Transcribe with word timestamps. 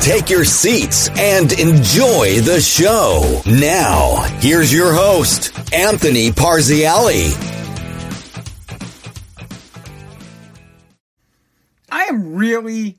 Take 0.00 0.30
your 0.30 0.46
seats 0.46 1.10
and 1.18 1.52
enjoy 1.52 2.40
the 2.40 2.58
show. 2.58 3.42
Now, 3.44 4.22
here's 4.40 4.72
your 4.72 4.94
host, 4.94 5.52
Anthony 5.74 6.30
Parziale. 6.30 7.36
I 11.90 12.04
am 12.04 12.34
really 12.34 12.96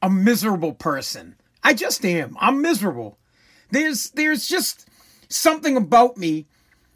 a 0.00 0.08
miserable 0.08 0.72
person. 0.72 1.34
I 1.64 1.74
just 1.74 2.04
am. 2.04 2.36
I'm 2.40 2.62
miserable. 2.62 3.18
There's 3.72 4.10
there's 4.10 4.46
just 4.46 4.88
something 5.28 5.76
about 5.76 6.16
me 6.16 6.46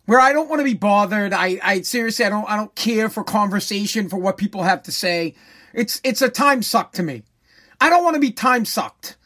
where 0.06 0.20
I 0.20 0.32
don't 0.32 0.48
want 0.48 0.60
to 0.60 0.64
be 0.64 0.74
bothered. 0.74 1.32
I, 1.32 1.58
I 1.60 1.80
seriously 1.80 2.24
I 2.24 2.28
don't 2.28 2.48
I 2.48 2.56
don't 2.56 2.74
care 2.76 3.08
for 3.08 3.24
conversation 3.24 4.08
for 4.08 4.16
what 4.16 4.36
people 4.36 4.62
have 4.62 4.84
to 4.84 4.92
say. 4.92 5.34
It's 5.74 6.00
it's 6.04 6.22
a 6.22 6.28
time 6.28 6.62
suck 6.62 6.92
to 6.92 7.02
me. 7.02 7.24
I 7.80 7.90
don't 7.90 8.04
want 8.04 8.14
to 8.14 8.20
be 8.20 8.30
time 8.30 8.64
sucked. 8.64 9.16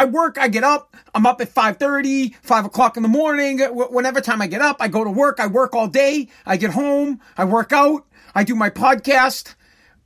I 0.00 0.06
work, 0.06 0.38
I 0.38 0.48
get 0.48 0.64
up, 0.64 0.96
I'm 1.14 1.26
up 1.26 1.42
at 1.42 1.54
5.30, 1.54 2.34
5 2.42 2.64
o'clock 2.64 2.96
in 2.96 3.02
the 3.02 3.08
morning. 3.10 3.60
Whenever 3.60 4.22
time 4.22 4.40
I 4.40 4.46
get 4.46 4.62
up, 4.62 4.78
I 4.80 4.88
go 4.88 5.04
to 5.04 5.10
work, 5.10 5.38
I 5.38 5.46
work 5.46 5.74
all 5.74 5.88
day, 5.88 6.28
I 6.46 6.56
get 6.56 6.70
home, 6.70 7.20
I 7.36 7.44
work 7.44 7.70
out, 7.70 8.06
I 8.34 8.42
do 8.42 8.54
my 8.54 8.70
podcast 8.70 9.56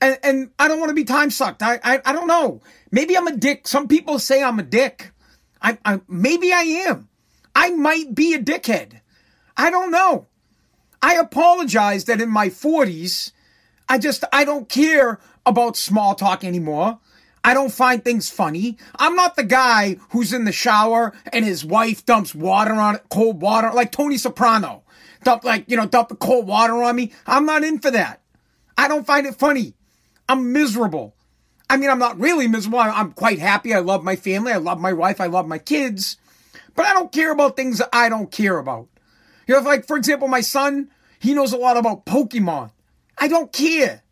and, 0.01 0.19
and 0.25 0.51
I 0.59 0.67
don't 0.67 0.81
want 0.81 0.91
to 0.91 0.97
be 0.97 1.05
time 1.05 1.31
sucked. 1.31 1.63
I, 1.63 1.79
I, 1.85 2.01
I 2.07 2.13
don't 2.13 2.27
know. 2.27 2.61
Maybe 2.91 3.17
I'm 3.17 3.29
a 3.29 3.37
dick. 3.37 3.69
Some 3.69 3.87
people 3.87 4.19
say 4.19 4.43
I'm 4.43 4.59
a 4.59 4.65
dick. 4.65 5.13
I, 5.63 5.79
I 5.85 6.01
maybe 6.09 6.53
I 6.53 6.63
am. 6.89 7.09
I 7.55 7.71
might 7.71 8.17
be 8.17 8.35
a 8.35 8.43
dickhead. 8.43 9.01
I 9.57 9.71
don't 9.71 9.93
know. 9.93 10.27
I 11.03 11.15
apologize 11.15 12.07
that 12.07 12.21
in 12.21 12.31
my 12.31 12.49
40s, 12.49 13.31
I 13.89 13.99
just 13.99 14.25
I 14.33 14.45
don't 14.45 14.69
care 14.69 15.21
about 15.47 15.77
small 15.77 16.17
talk 16.17 16.43
anymore. 16.43 16.99
I 17.45 17.53
don't 17.53 17.71
find 17.71 18.03
things 18.03 18.31
funny. 18.31 18.79
I'm 18.97 19.15
not 19.15 19.37
the 19.37 19.45
guy 19.45 19.99
who's 20.11 20.33
in 20.33 20.47
the 20.47 20.53
shower 20.53 21.13
and 21.31 21.45
his 21.45 21.63
wife 21.63 22.07
dumps 22.07 22.35
water 22.35 22.73
on 22.73 22.99
cold 23.11 23.43
water, 23.43 23.71
like 23.75 23.93
Tony 23.93 24.17
Soprano. 24.17 24.83
Dump 25.23 25.45
like, 25.45 25.71
you 25.71 25.77
know, 25.77 25.87
dump 25.87 26.09
the 26.09 26.17
cold 26.17 26.47
water 26.47 26.83
on 26.83 26.97
me. 26.97 27.13
I'm 27.27 27.45
not 27.45 27.63
in 27.63 27.79
for 27.79 27.91
that. 27.91 28.23
I 28.79 28.89
don't 28.89 29.07
find 29.07 29.27
it 29.27 29.35
funny. 29.35 29.75
I'm 30.27 30.55
miserable. 30.55 31.15
I 31.69 31.77
mean, 31.77 31.91
I'm 31.91 31.99
not 31.99 32.19
really 32.19 32.47
miserable. 32.47 32.79
I'm 32.79 33.13
quite 33.13 33.39
happy. 33.39 33.75
I 33.75 33.81
love 33.81 34.03
my 34.03 34.17
family. 34.17 34.53
I 34.53 34.57
love 34.57 34.81
my 34.81 34.95
wife. 34.95 35.21
I 35.21 35.27
love 35.27 35.47
my 35.47 35.59
kids. 35.59 36.17
But 36.75 36.87
I 36.87 36.95
don't 36.95 37.13
care 37.13 37.31
about 37.31 37.57
things 37.57 37.79
that 37.79 37.91
I 37.93 38.09
don't 38.09 38.31
care 38.31 38.59
about. 38.59 38.89
You 39.47 39.55
know, 39.55 39.61
like, 39.61 39.87
for 39.87 39.99
example, 39.99 40.29
my 40.29 40.41
son, 40.41 40.91
he 41.19 41.35
knows 41.35 41.53
a 41.53 41.59
lot 41.59 41.77
about 41.77 42.07
Pokemon. 42.07 42.71
I 43.19 43.29
don't 43.29 43.53
care. 43.53 44.03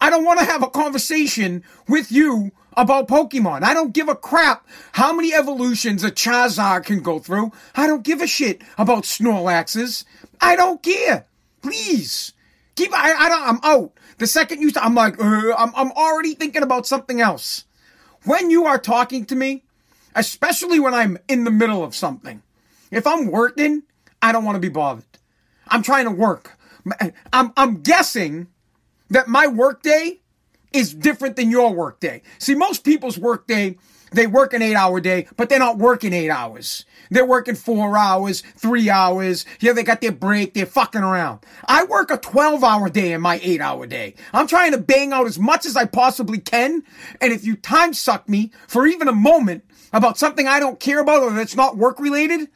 I 0.00 0.10
don't 0.10 0.24
want 0.24 0.38
to 0.38 0.46
have 0.46 0.62
a 0.62 0.70
conversation 0.70 1.64
with 1.86 2.10
you 2.10 2.52
about 2.78 3.08
Pokemon. 3.08 3.64
I 3.64 3.74
don't 3.74 3.92
give 3.92 4.08
a 4.08 4.14
crap 4.14 4.64
how 4.92 5.12
many 5.12 5.34
evolutions 5.34 6.04
a 6.04 6.12
Charizard 6.12 6.84
can 6.84 7.02
go 7.02 7.18
through. 7.18 7.50
I 7.74 7.88
don't 7.88 8.04
give 8.04 8.22
a 8.22 8.26
shit 8.26 8.62
about 8.78 9.02
Snorlaxes. 9.02 10.04
I 10.40 10.54
don't 10.54 10.80
care. 10.82 11.26
Please. 11.60 12.32
Keep, 12.76 12.94
I, 12.94 13.12
I 13.12 13.28
don't, 13.28 13.48
I'm 13.48 13.60
out. 13.64 13.92
The 14.18 14.28
second 14.28 14.62
you, 14.62 14.70
I'm 14.76 14.94
like, 14.94 15.20
uh, 15.20 15.54
I'm, 15.58 15.72
I'm 15.74 15.90
already 15.92 16.34
thinking 16.34 16.62
about 16.62 16.86
something 16.86 17.20
else. 17.20 17.64
When 18.24 18.48
you 18.48 18.66
are 18.66 18.78
talking 18.78 19.24
to 19.26 19.34
me, 19.34 19.64
especially 20.14 20.78
when 20.78 20.94
I'm 20.94 21.18
in 21.26 21.42
the 21.42 21.50
middle 21.50 21.82
of 21.82 21.96
something, 21.96 22.42
if 22.92 23.06
I'm 23.06 23.30
working, 23.32 23.82
I 24.22 24.30
don't 24.30 24.44
want 24.44 24.54
to 24.54 24.60
be 24.60 24.68
bothered. 24.68 25.04
I'm 25.66 25.82
trying 25.82 26.04
to 26.04 26.12
work. 26.12 26.56
I'm, 27.32 27.52
I'm 27.56 27.82
guessing 27.82 28.46
that 29.10 29.26
my 29.26 29.48
workday 29.48 30.20
is 30.72 30.94
different 30.94 31.36
than 31.36 31.50
your 31.50 31.72
workday. 31.72 32.22
See, 32.38 32.54
most 32.54 32.84
people's 32.84 33.18
workday 33.18 33.76
they 34.12 34.26
work 34.26 34.54
an 34.54 34.62
eight 34.62 34.74
hour 34.74 35.00
day, 35.00 35.26
but 35.36 35.48
they're 35.48 35.58
not 35.58 35.78
working 35.78 36.12
eight 36.12 36.30
hours. 36.30 36.84
They're 37.10 37.26
working 37.26 37.54
four 37.54 37.96
hours, 37.96 38.42
three 38.56 38.90
hours. 38.90 39.44
Yeah, 39.60 39.72
they 39.72 39.82
got 39.82 40.00
their 40.00 40.12
break. 40.12 40.54
They're 40.54 40.66
fucking 40.66 41.02
around. 41.02 41.40
I 41.66 41.84
work 41.84 42.10
a 42.10 42.16
12 42.16 42.62
hour 42.64 42.88
day 42.88 43.12
in 43.12 43.20
my 43.20 43.40
eight 43.42 43.60
hour 43.60 43.86
day. 43.86 44.14
I'm 44.32 44.46
trying 44.46 44.72
to 44.72 44.78
bang 44.78 45.12
out 45.12 45.26
as 45.26 45.38
much 45.38 45.66
as 45.66 45.76
I 45.76 45.84
possibly 45.84 46.38
can. 46.38 46.82
And 47.20 47.32
if 47.32 47.44
you 47.44 47.56
time 47.56 47.92
suck 47.94 48.28
me 48.28 48.50
for 48.66 48.86
even 48.86 49.08
a 49.08 49.12
moment 49.12 49.64
about 49.92 50.18
something 50.18 50.46
I 50.46 50.60
don't 50.60 50.80
care 50.80 51.00
about 51.00 51.22
or 51.22 51.30
that's 51.32 51.56
not 51.56 51.76
work 51.76 51.98
related, 51.98 52.48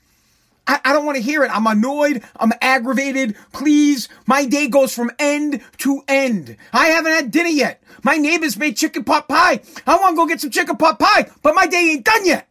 I, 0.66 0.80
I 0.84 0.92
don't 0.92 1.04
want 1.04 1.16
to 1.16 1.22
hear 1.22 1.42
it. 1.44 1.50
I'm 1.54 1.66
annoyed. 1.66 2.22
I'm 2.36 2.52
aggravated. 2.60 3.36
Please. 3.52 4.08
My 4.26 4.44
day 4.44 4.68
goes 4.68 4.94
from 4.94 5.10
end 5.18 5.60
to 5.78 6.02
end. 6.08 6.56
I 6.72 6.86
haven't 6.86 7.12
had 7.12 7.30
dinner 7.30 7.48
yet. 7.48 7.82
My 8.04 8.16
neighbors 8.16 8.56
made 8.56 8.76
chicken 8.76 9.04
pot 9.04 9.28
pie. 9.28 9.60
I 9.86 9.96
want 9.96 10.12
to 10.12 10.16
go 10.16 10.26
get 10.26 10.40
some 10.40 10.50
chicken 10.50 10.76
pot 10.76 10.98
pie, 10.98 11.30
but 11.42 11.54
my 11.54 11.66
day 11.66 11.90
ain't 11.92 12.04
done 12.04 12.24
yet. 12.26 12.48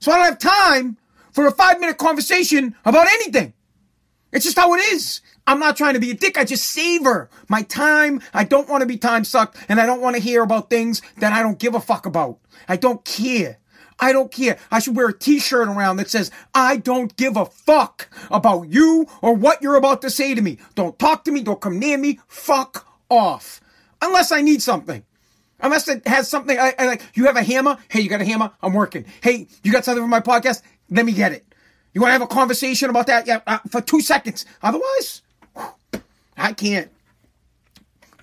So 0.00 0.12
I 0.12 0.16
don't 0.16 0.26
have 0.26 0.38
time 0.38 0.96
for 1.32 1.46
a 1.46 1.52
five 1.52 1.80
minute 1.80 1.98
conversation 1.98 2.74
about 2.84 3.08
anything. 3.08 3.52
It's 4.32 4.44
just 4.44 4.58
how 4.58 4.74
it 4.74 4.78
is. 4.92 5.22
I'm 5.46 5.60
not 5.60 5.76
trying 5.76 5.94
to 5.94 6.00
be 6.00 6.10
a 6.10 6.14
dick. 6.14 6.36
I 6.36 6.44
just 6.44 6.68
savor 6.70 7.30
my 7.48 7.62
time. 7.62 8.20
I 8.34 8.44
don't 8.44 8.68
want 8.68 8.82
to 8.82 8.86
be 8.86 8.98
time 8.98 9.24
sucked 9.24 9.56
and 9.68 9.80
I 9.80 9.86
don't 9.86 10.00
want 10.00 10.16
to 10.16 10.22
hear 10.22 10.42
about 10.42 10.68
things 10.68 11.00
that 11.18 11.32
I 11.32 11.42
don't 11.42 11.58
give 11.58 11.74
a 11.74 11.80
fuck 11.80 12.04
about. 12.04 12.38
I 12.68 12.76
don't 12.76 13.04
care. 13.04 13.58
I 13.98 14.12
don't 14.12 14.30
care. 14.30 14.58
I 14.70 14.78
should 14.78 14.96
wear 14.96 15.08
a 15.08 15.18
t-shirt 15.18 15.68
around 15.68 15.96
that 15.96 16.10
says, 16.10 16.30
I 16.54 16.76
don't 16.76 17.16
give 17.16 17.36
a 17.36 17.46
fuck 17.46 18.08
about 18.30 18.68
you 18.68 19.06
or 19.22 19.34
what 19.34 19.62
you're 19.62 19.76
about 19.76 20.02
to 20.02 20.10
say 20.10 20.34
to 20.34 20.42
me. 20.42 20.58
Don't 20.74 20.98
talk 20.98 21.24
to 21.24 21.32
me. 21.32 21.42
Don't 21.42 21.60
come 21.60 21.78
near 21.78 21.96
me. 21.96 22.20
Fuck 22.28 22.86
off. 23.08 23.60
Unless 24.02 24.32
I 24.32 24.42
need 24.42 24.62
something. 24.62 25.02
Unless 25.60 25.88
it 25.88 26.06
has 26.06 26.28
something, 26.28 26.58
I, 26.58 26.74
I 26.78 26.86
like, 26.86 27.02
you 27.14 27.24
have 27.26 27.36
a 27.36 27.42
hammer? 27.42 27.78
Hey, 27.88 28.00
you 28.00 28.10
got 28.10 28.20
a 28.20 28.26
hammer? 28.26 28.52
I'm 28.62 28.74
working. 28.74 29.06
Hey, 29.22 29.46
you 29.62 29.72
got 29.72 29.86
something 29.86 30.04
for 30.04 30.08
my 30.08 30.20
podcast? 30.20 30.60
Let 30.90 31.06
me 31.06 31.12
get 31.12 31.32
it. 31.32 31.46
You 31.94 32.02
want 32.02 32.10
to 32.10 32.12
have 32.12 32.22
a 32.22 32.26
conversation 32.26 32.90
about 32.90 33.06
that? 33.06 33.26
Yeah, 33.26 33.40
uh, 33.46 33.58
for 33.70 33.80
two 33.80 34.02
seconds. 34.02 34.44
Otherwise, 34.62 35.22
I 36.36 36.52
can't. 36.52 36.90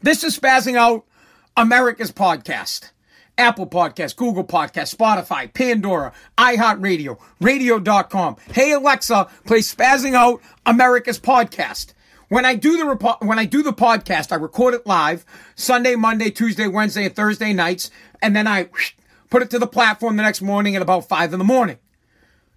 This 0.03 0.23
is 0.23 0.37
Spazzing 0.37 0.75
Out 0.75 1.05
America's 1.57 2.11
podcast. 2.11 2.91
Apple 3.37 3.67
Podcast, 3.67 4.15
Google 4.15 4.43
Podcast, 4.43 4.95
Spotify, 4.95 5.51
Pandora, 5.51 6.13
iHeartRadio, 6.37 7.19
radio.com. 7.39 8.37
Hey 8.51 8.71
Alexa, 8.71 9.29
play 9.45 9.59
Spazzing 9.59 10.13
Out 10.13 10.41
America's 10.65 11.19
Podcast. 11.19 11.93
When 12.29 12.45
I 12.45 12.55
do 12.55 12.77
the 12.77 13.17
when 13.21 13.37
I 13.39 13.45
do 13.45 13.63
the 13.63 13.73
podcast, 13.73 14.31
I 14.31 14.35
record 14.35 14.73
it 14.73 14.87
live 14.87 15.25
Sunday, 15.55 15.95
Monday, 15.95 16.29
Tuesday, 16.31 16.67
Wednesday, 16.67 17.05
and 17.05 17.15
Thursday 17.15 17.53
nights, 17.53 17.91
and 18.21 18.35
then 18.35 18.47
I 18.47 18.69
put 19.29 19.41
it 19.41 19.49
to 19.51 19.59
the 19.59 19.67
platform 19.67 20.15
the 20.15 20.23
next 20.23 20.41
morning 20.41 20.75
at 20.75 20.81
about 20.81 21.07
five 21.07 21.33
in 21.33 21.39
the 21.39 21.45
morning. 21.45 21.77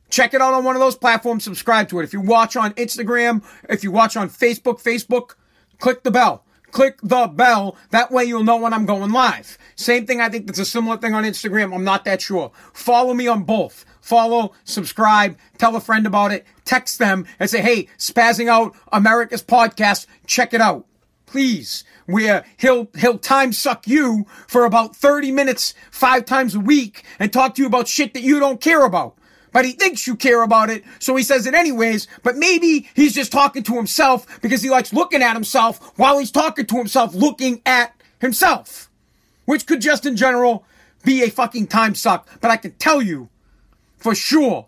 Check 0.08 0.34
it 0.34 0.40
out 0.40 0.54
on 0.54 0.64
one 0.64 0.76
of 0.76 0.80
those 0.80 0.96
platforms. 0.96 1.44
Subscribe 1.44 1.88
to 1.88 2.00
it. 2.00 2.04
If 2.04 2.12
you 2.12 2.20
watch 2.20 2.56
on 2.56 2.72
Instagram, 2.74 3.42
if 3.68 3.82
you 3.82 3.90
watch 3.90 4.16
on 4.16 4.30
Facebook, 4.30 4.82
Facebook, 4.82 5.34
click 5.78 6.04
the 6.04 6.10
bell 6.10 6.45
click 6.76 6.98
the 7.02 7.26
bell. 7.26 7.74
That 7.88 8.12
way 8.12 8.24
you'll 8.24 8.44
know 8.44 8.58
when 8.58 8.74
I'm 8.74 8.84
going 8.84 9.10
live. 9.10 9.56
Same 9.76 10.04
thing, 10.04 10.20
I 10.20 10.28
think 10.28 10.46
that's 10.46 10.58
a 10.58 10.66
similar 10.66 10.98
thing 10.98 11.14
on 11.14 11.24
Instagram. 11.24 11.74
I'm 11.74 11.84
not 11.84 12.04
that 12.04 12.20
sure. 12.20 12.52
Follow 12.74 13.14
me 13.14 13.26
on 13.26 13.44
both. 13.44 13.86
Follow, 14.02 14.52
subscribe, 14.64 15.38
tell 15.56 15.74
a 15.74 15.80
friend 15.80 16.06
about 16.06 16.32
it, 16.32 16.44
text 16.66 16.98
them 16.98 17.24
and 17.40 17.48
say, 17.48 17.62
hey, 17.62 17.88
spazzing 17.96 18.48
out 18.48 18.76
America's 18.92 19.42
podcast, 19.42 20.06
check 20.26 20.52
it 20.52 20.60
out. 20.60 20.84
Please. 21.24 21.82
Where 22.04 22.44
he'll, 22.58 22.88
he'll 22.94 23.18
time 23.18 23.54
suck 23.54 23.88
you 23.88 24.26
for 24.46 24.66
about 24.66 24.94
30 24.94 25.32
minutes, 25.32 25.72
five 25.90 26.26
times 26.26 26.54
a 26.54 26.60
week 26.60 27.04
and 27.18 27.32
talk 27.32 27.54
to 27.54 27.62
you 27.62 27.68
about 27.68 27.88
shit 27.88 28.12
that 28.12 28.22
you 28.22 28.38
don't 28.38 28.60
care 28.60 28.84
about 28.84 29.16
but 29.56 29.64
he 29.64 29.72
thinks 29.72 30.06
you 30.06 30.16
care 30.16 30.42
about 30.42 30.68
it, 30.68 30.84
so 30.98 31.16
he 31.16 31.22
says 31.22 31.46
it 31.46 31.54
anyways. 31.54 32.08
But 32.22 32.36
maybe 32.36 32.90
he's 32.92 33.14
just 33.14 33.32
talking 33.32 33.62
to 33.62 33.74
himself 33.74 34.42
because 34.42 34.60
he 34.60 34.68
likes 34.68 34.92
looking 34.92 35.22
at 35.22 35.32
himself 35.32 35.98
while 35.98 36.18
he's 36.18 36.30
talking 36.30 36.66
to 36.66 36.76
himself, 36.76 37.14
looking 37.14 37.62
at 37.64 37.94
himself. 38.20 38.90
Which 39.46 39.66
could 39.66 39.80
just 39.80 40.04
in 40.04 40.14
general 40.14 40.66
be 41.04 41.22
a 41.22 41.30
fucking 41.30 41.68
time 41.68 41.94
suck. 41.94 42.28
But 42.42 42.50
I 42.50 42.58
can 42.58 42.72
tell 42.72 43.00
you 43.00 43.30
for 43.96 44.14
sure 44.14 44.66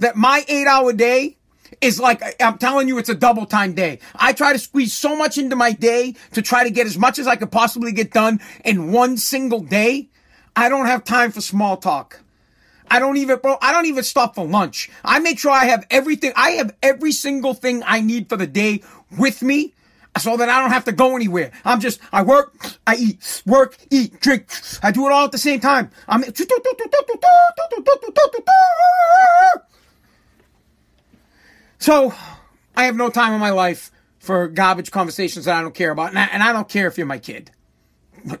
that 0.00 0.16
my 0.16 0.44
eight 0.48 0.66
hour 0.66 0.92
day 0.92 1.38
is 1.80 1.98
like, 1.98 2.22
I'm 2.38 2.58
telling 2.58 2.88
you, 2.88 2.98
it's 2.98 3.08
a 3.08 3.14
double 3.14 3.46
time 3.46 3.72
day. 3.72 4.00
I 4.16 4.34
try 4.34 4.52
to 4.52 4.58
squeeze 4.58 4.92
so 4.92 5.16
much 5.16 5.38
into 5.38 5.56
my 5.56 5.72
day 5.72 6.14
to 6.32 6.42
try 6.42 6.62
to 6.62 6.68
get 6.68 6.86
as 6.86 6.98
much 6.98 7.18
as 7.18 7.26
I 7.26 7.36
could 7.36 7.50
possibly 7.50 7.90
get 7.90 8.12
done 8.12 8.40
in 8.66 8.92
one 8.92 9.16
single 9.16 9.60
day. 9.60 10.10
I 10.54 10.68
don't 10.68 10.84
have 10.84 11.04
time 11.04 11.32
for 11.32 11.40
small 11.40 11.78
talk. 11.78 12.20
I 12.90 12.98
don't 12.98 13.16
even, 13.16 13.38
bro, 13.38 13.56
I 13.60 13.72
don't 13.72 13.86
even 13.86 14.04
stop 14.04 14.34
for 14.34 14.46
lunch. 14.46 14.90
I 15.04 15.18
make 15.18 15.38
sure 15.38 15.50
I 15.50 15.66
have 15.66 15.86
everything. 15.90 16.32
I 16.36 16.50
have 16.52 16.74
every 16.82 17.12
single 17.12 17.54
thing 17.54 17.82
I 17.84 18.00
need 18.00 18.28
for 18.28 18.36
the 18.36 18.46
day 18.46 18.82
with 19.16 19.42
me 19.42 19.74
so 20.18 20.36
that 20.36 20.48
I 20.48 20.60
don't 20.60 20.70
have 20.70 20.84
to 20.86 20.92
go 20.92 21.16
anywhere. 21.16 21.50
I'm 21.64 21.80
just, 21.80 22.00
I 22.12 22.22
work, 22.22 22.54
I 22.86 22.96
eat, 22.96 23.42
work, 23.44 23.76
eat, 23.90 24.20
drink. 24.20 24.48
I 24.82 24.90
do 24.92 25.06
it 25.06 25.12
all 25.12 25.24
at 25.24 25.32
the 25.32 25.38
same 25.38 25.60
time. 25.60 25.90
I'm, 26.08 26.24
so 31.78 32.14
I 32.76 32.84
have 32.84 32.96
no 32.96 33.10
time 33.10 33.32
in 33.32 33.40
my 33.40 33.50
life 33.50 33.90
for 34.18 34.48
garbage 34.48 34.90
conversations 34.90 35.44
that 35.44 35.56
I 35.56 35.62
don't 35.62 35.74
care 35.74 35.90
about. 35.90 36.10
And 36.10 36.18
I, 36.18 36.24
and 36.26 36.42
I 36.42 36.52
don't 36.52 36.68
care 36.68 36.86
if 36.86 36.98
you're 36.98 37.06
my 37.06 37.18
kid. 37.18 37.50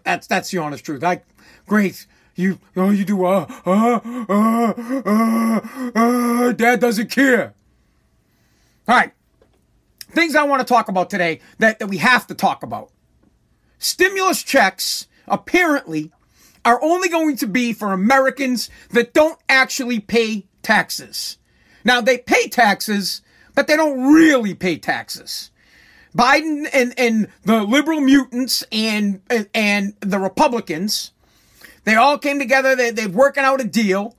That's, 0.04 0.26
that's 0.26 0.50
the 0.50 0.58
honest 0.58 0.84
truth. 0.84 1.04
I, 1.04 1.22
great. 1.66 2.06
You, 2.36 2.58
oh, 2.76 2.90
you 2.90 3.04
do, 3.04 3.24
uh, 3.24 3.46
uh, 3.64 4.00
uh, 4.28 4.74
uh, 5.06 5.60
uh, 5.94 6.52
dad 6.52 6.80
doesn't 6.80 7.10
care. 7.10 7.54
All 8.86 8.96
right 8.96 9.12
things 10.16 10.34
I 10.34 10.44
want 10.44 10.66
to 10.66 10.74
talk 10.74 10.88
about 10.88 11.10
today 11.10 11.40
that, 11.58 11.78
that 11.78 11.88
we 11.88 11.98
have 11.98 12.26
to 12.28 12.34
talk 12.34 12.62
about. 12.62 12.90
Stimulus 13.78 14.42
checks 14.42 15.06
apparently 15.28 16.10
are 16.64 16.82
only 16.82 17.08
going 17.08 17.36
to 17.36 17.46
be 17.46 17.72
for 17.72 17.92
Americans 17.92 18.70
that 18.90 19.12
don't 19.12 19.38
actually 19.48 20.00
pay 20.00 20.46
taxes. 20.62 21.38
Now 21.84 22.00
they 22.00 22.18
pay 22.18 22.48
taxes, 22.48 23.22
but 23.54 23.66
they 23.66 23.76
don't 23.76 24.12
really 24.14 24.54
pay 24.54 24.78
taxes. 24.78 25.50
Biden 26.16 26.66
and, 26.72 26.94
and 26.98 27.28
the 27.42 27.62
liberal 27.62 28.00
mutants 28.00 28.64
and, 28.72 29.20
and 29.54 29.94
the 30.00 30.18
Republicans, 30.18 31.12
they 31.86 31.94
all 31.94 32.18
came 32.18 32.38
together. 32.38 32.76
They, 32.76 32.90
they're 32.90 33.08
working 33.08 33.44
out 33.44 33.60
a 33.60 33.64
deal 33.64 34.16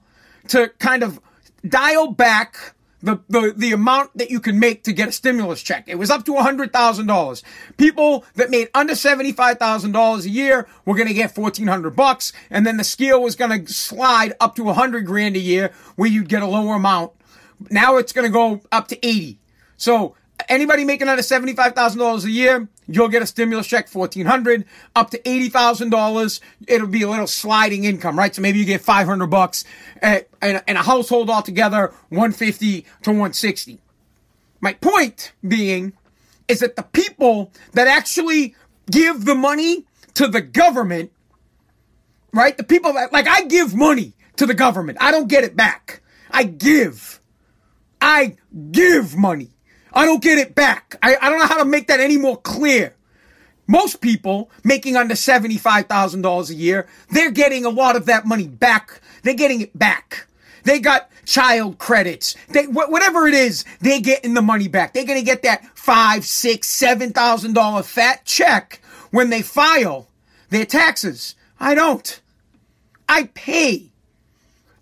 to 0.47 0.69
kind 0.79 1.03
of 1.03 1.19
dial 1.67 2.11
back 2.11 2.73
the, 3.03 3.19
the, 3.29 3.53
the 3.55 3.73
amount 3.73 4.17
that 4.17 4.31
you 4.31 4.39
can 4.39 4.57
make 4.57 4.83
to 4.85 4.93
get 4.93 5.09
a 5.09 5.11
stimulus 5.11 5.61
check. 5.61 5.83
It 5.87 5.95
was 5.95 6.09
up 6.09 6.25
to 6.25 6.33
$100,000. 6.33 7.43
People 7.75 8.25
that 8.35 8.49
made 8.49 8.69
under 8.73 8.93
$75,000 8.93 10.25
a 10.25 10.29
year 10.29 10.67
were 10.85 10.95
going 10.95 11.09
to 11.09 11.13
get 11.13 11.37
1400 11.37 11.95
bucks. 11.95 12.33
And 12.49 12.65
then 12.65 12.77
the 12.77 12.83
scale 12.83 13.21
was 13.21 13.35
going 13.35 13.65
to 13.65 13.71
slide 13.71 14.33
up 14.39 14.55
to 14.55 14.63
100 14.63 15.05
grand 15.05 15.35
a 15.35 15.39
year 15.39 15.71
where 15.95 16.09
you'd 16.09 16.29
get 16.29 16.41
a 16.41 16.47
lower 16.47 16.75
amount. 16.75 17.11
Now 17.69 17.97
it's 17.97 18.13
going 18.13 18.25
to 18.25 18.31
go 18.31 18.61
up 18.71 18.87
to 18.87 19.05
80. 19.05 19.39
So 19.75 20.15
anybody 20.49 20.85
making 20.85 21.07
under 21.07 21.21
$75,000 21.21 22.23
a 22.23 22.29
year, 22.29 22.67
you'll 22.87 23.07
get 23.07 23.21
a 23.21 23.25
stimulus 23.25 23.67
check, 23.67 23.89
1400 23.89 24.65
up 24.95 25.09
to 25.11 25.19
$80,000. 25.19 26.39
It'll 26.67 26.87
be 26.87 27.01
a 27.01 27.09
little 27.09 27.27
sliding 27.27 27.83
income, 27.83 28.17
right? 28.17 28.33
So 28.33 28.41
maybe 28.41 28.59
you 28.59 28.65
get 28.65 28.81
500 28.81 29.27
bucks 29.27 29.65
eh, 30.01 30.21
and 30.41 30.61
a 30.67 30.83
household 30.83 31.29
altogether, 31.29 31.93
150 32.09 32.81
to 32.81 33.09
160. 33.09 33.79
My 34.61 34.73
point 34.73 35.33
being 35.47 35.93
is 36.47 36.59
that 36.59 36.75
the 36.75 36.83
people 36.83 37.51
that 37.73 37.87
actually 37.87 38.55
give 38.89 39.25
the 39.25 39.35
money 39.35 39.85
to 40.15 40.27
the 40.27 40.41
government, 40.41 41.11
right? 42.33 42.57
The 42.57 42.63
people 42.63 42.93
that, 42.93 43.11
like, 43.11 43.27
I 43.27 43.43
give 43.43 43.75
money 43.75 44.13
to 44.37 44.45
the 44.45 44.53
government. 44.53 44.97
I 45.01 45.11
don't 45.11 45.27
get 45.27 45.43
it 45.43 45.55
back. 45.55 46.01
I 46.31 46.43
give. 46.43 47.21
I 48.01 48.37
give 48.71 49.15
money. 49.15 49.49
I 49.97 50.05
don't 50.05 50.21
get 50.21 50.37
it 50.37 50.53
back. 50.53 50.95
I, 51.01 51.17
I 51.19 51.29
don't 51.29 51.39
know 51.39 51.47
how 51.47 51.57
to 51.57 51.65
make 51.65 51.87
that 51.87 51.99
any 51.99 52.17
more 52.17 52.37
clear. 52.37 52.93
Most 53.65 53.99
people 53.99 54.51
making 54.63 54.95
under 54.95 55.15
$75,000 55.15 56.49
a 56.49 56.53
year, 56.53 56.87
they're 57.09 57.31
getting 57.31 57.65
a 57.65 57.69
lot 57.69 57.95
of 57.95 58.05
that 58.05 58.25
money 58.27 58.47
back. 58.47 59.01
They're 59.23 59.33
getting 59.33 59.61
it 59.61 59.77
back. 59.77 60.27
They 60.65 60.79
got 60.79 61.09
child 61.25 61.79
credits. 61.79 62.35
They, 62.49 62.65
wh- 62.65 62.91
whatever 62.91 63.27
it 63.27 63.33
is, 63.33 63.65
they're 63.81 63.99
getting 63.99 64.35
the 64.35 64.41
money 64.43 64.67
back. 64.67 64.93
They're 64.93 65.03
going 65.05 65.19
to 65.19 65.25
get 65.25 65.41
that 65.41 65.65
five, 65.75 66.25
six, 66.25 66.69
seven 66.69 67.11
thousand 67.11 67.53
dollar 67.53 67.81
fat 67.81 68.23
check 68.23 68.81
when 69.09 69.31
they 69.31 69.41
file 69.41 70.07
their 70.49 70.65
taxes. 70.65 71.35
I 71.59 71.73
don't. 71.73 72.21
I 73.09 73.31
pay. 73.33 73.91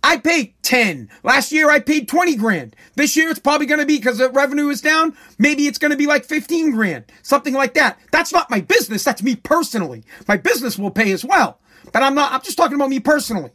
I 0.07 0.17
paid 0.17 0.53
10. 0.61 1.09
Last 1.23 1.51
year 1.51 1.71
I 1.71 1.79
paid 1.79 2.07
20 2.07 2.35
grand. 2.35 2.75
This 2.93 3.17
year 3.17 3.27
it's 3.27 3.39
probably 3.39 3.65
going 3.65 3.79
to 3.79 3.87
be 3.87 3.97
because 3.97 4.19
the 4.19 4.29
revenue 4.29 4.69
is 4.69 4.79
down. 4.79 5.17
Maybe 5.39 5.65
it's 5.65 5.79
going 5.79 5.89
to 5.89 5.97
be 5.97 6.05
like 6.05 6.25
15 6.25 6.69
grand. 6.73 7.05
Something 7.23 7.55
like 7.55 7.73
that. 7.73 7.97
That's 8.11 8.31
not 8.31 8.51
my 8.51 8.61
business. 8.61 9.03
That's 9.03 9.23
me 9.23 9.35
personally. 9.35 10.03
My 10.27 10.37
business 10.37 10.77
will 10.77 10.91
pay 10.91 11.11
as 11.11 11.25
well. 11.25 11.57
But 11.91 12.03
I'm 12.03 12.13
not, 12.13 12.31
I'm 12.31 12.41
just 12.41 12.55
talking 12.55 12.75
about 12.75 12.89
me 12.91 12.99
personally. 12.99 13.49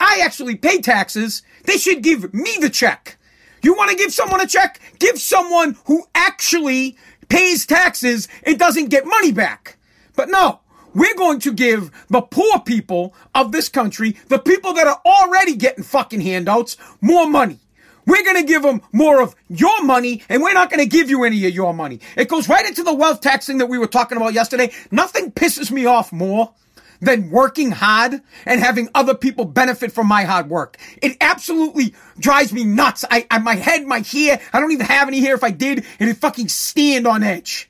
I 0.00 0.20
actually 0.24 0.56
pay 0.56 0.80
taxes. 0.80 1.42
They 1.62 1.76
should 1.76 2.02
give 2.02 2.34
me 2.34 2.56
the 2.60 2.68
check. 2.68 3.16
You 3.62 3.74
want 3.74 3.92
to 3.92 3.96
give 3.96 4.12
someone 4.12 4.40
a 4.40 4.48
check? 4.48 4.80
Give 4.98 5.16
someone 5.16 5.76
who 5.84 6.06
actually 6.16 6.98
pays 7.28 7.66
taxes 7.66 8.26
and 8.42 8.58
doesn't 8.58 8.88
get 8.88 9.06
money 9.06 9.30
back. 9.30 9.78
But 10.16 10.28
no, 10.28 10.58
we're 10.96 11.14
going 11.14 11.40
to 11.40 11.52
give 11.52 11.90
the 12.08 12.22
poor 12.22 12.58
people 12.60 13.14
of 13.34 13.52
this 13.52 13.68
country, 13.68 14.16
the 14.28 14.38
people 14.38 14.72
that 14.72 14.86
are 14.86 15.00
already 15.04 15.54
getting 15.54 15.84
fucking 15.84 16.22
handouts, 16.22 16.78
more 17.02 17.28
money. 17.28 17.58
We're 18.06 18.24
going 18.24 18.40
to 18.40 18.46
give 18.46 18.62
them 18.62 18.80
more 18.92 19.20
of 19.20 19.34
your 19.48 19.82
money 19.82 20.22
and 20.30 20.42
we're 20.42 20.54
not 20.54 20.70
going 20.70 20.80
to 20.80 20.88
give 20.88 21.10
you 21.10 21.24
any 21.24 21.44
of 21.46 21.54
your 21.54 21.74
money. 21.74 22.00
It 22.16 22.28
goes 22.28 22.48
right 22.48 22.64
into 22.64 22.82
the 22.82 22.94
wealth 22.94 23.20
taxing 23.20 23.58
that 23.58 23.66
we 23.66 23.76
were 23.76 23.88
talking 23.88 24.16
about 24.16 24.32
yesterday. 24.32 24.72
Nothing 24.90 25.32
pisses 25.32 25.70
me 25.70 25.84
off 25.84 26.12
more 26.12 26.54
than 27.00 27.30
working 27.30 27.72
hard 27.72 28.22
and 28.46 28.60
having 28.60 28.88
other 28.94 29.14
people 29.14 29.44
benefit 29.44 29.92
from 29.92 30.06
my 30.06 30.24
hard 30.24 30.48
work. 30.48 30.78
It 31.02 31.18
absolutely 31.20 31.94
drives 32.18 32.54
me 32.54 32.64
nuts. 32.64 33.04
I, 33.10 33.26
I 33.30 33.38
my 33.38 33.56
head, 33.56 33.84
my 33.86 33.98
hair, 33.98 34.40
I 34.50 34.60
don't 34.60 34.72
even 34.72 34.86
have 34.86 35.08
any 35.08 35.20
hair. 35.20 35.34
If 35.34 35.44
I 35.44 35.50
did, 35.50 35.84
it'd 35.98 36.16
fucking 36.16 36.48
stand 36.48 37.06
on 37.06 37.22
edge. 37.22 37.68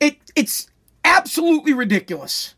It, 0.00 0.16
it's, 0.34 0.68
absolutely 1.04 1.72
ridiculous. 1.72 2.54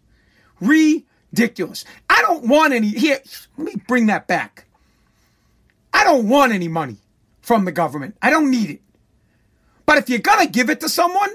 Ridiculous. 0.60 1.84
I 2.08 2.22
don't 2.22 2.48
want 2.48 2.72
any. 2.72 2.88
Here, 2.88 3.20
let 3.58 3.66
me 3.66 3.82
bring 3.87 4.06
that 4.06 4.26
back. 4.26 4.66
I 5.93 6.04
don't 6.04 6.28
want 6.28 6.52
any 6.52 6.69
money 6.69 6.96
from 7.40 7.64
the 7.64 7.72
government. 7.72 8.16
I 8.22 8.31
don't 8.31 8.50
need 8.50 8.70
it. 8.70 8.81
But 9.87 9.98
if 9.98 10.08
you're 10.08 10.19
going 10.19 10.44
to 10.44 10.52
give 10.52 10.69
it 10.69 10.81
to 10.81 10.88
someone, 10.88 11.31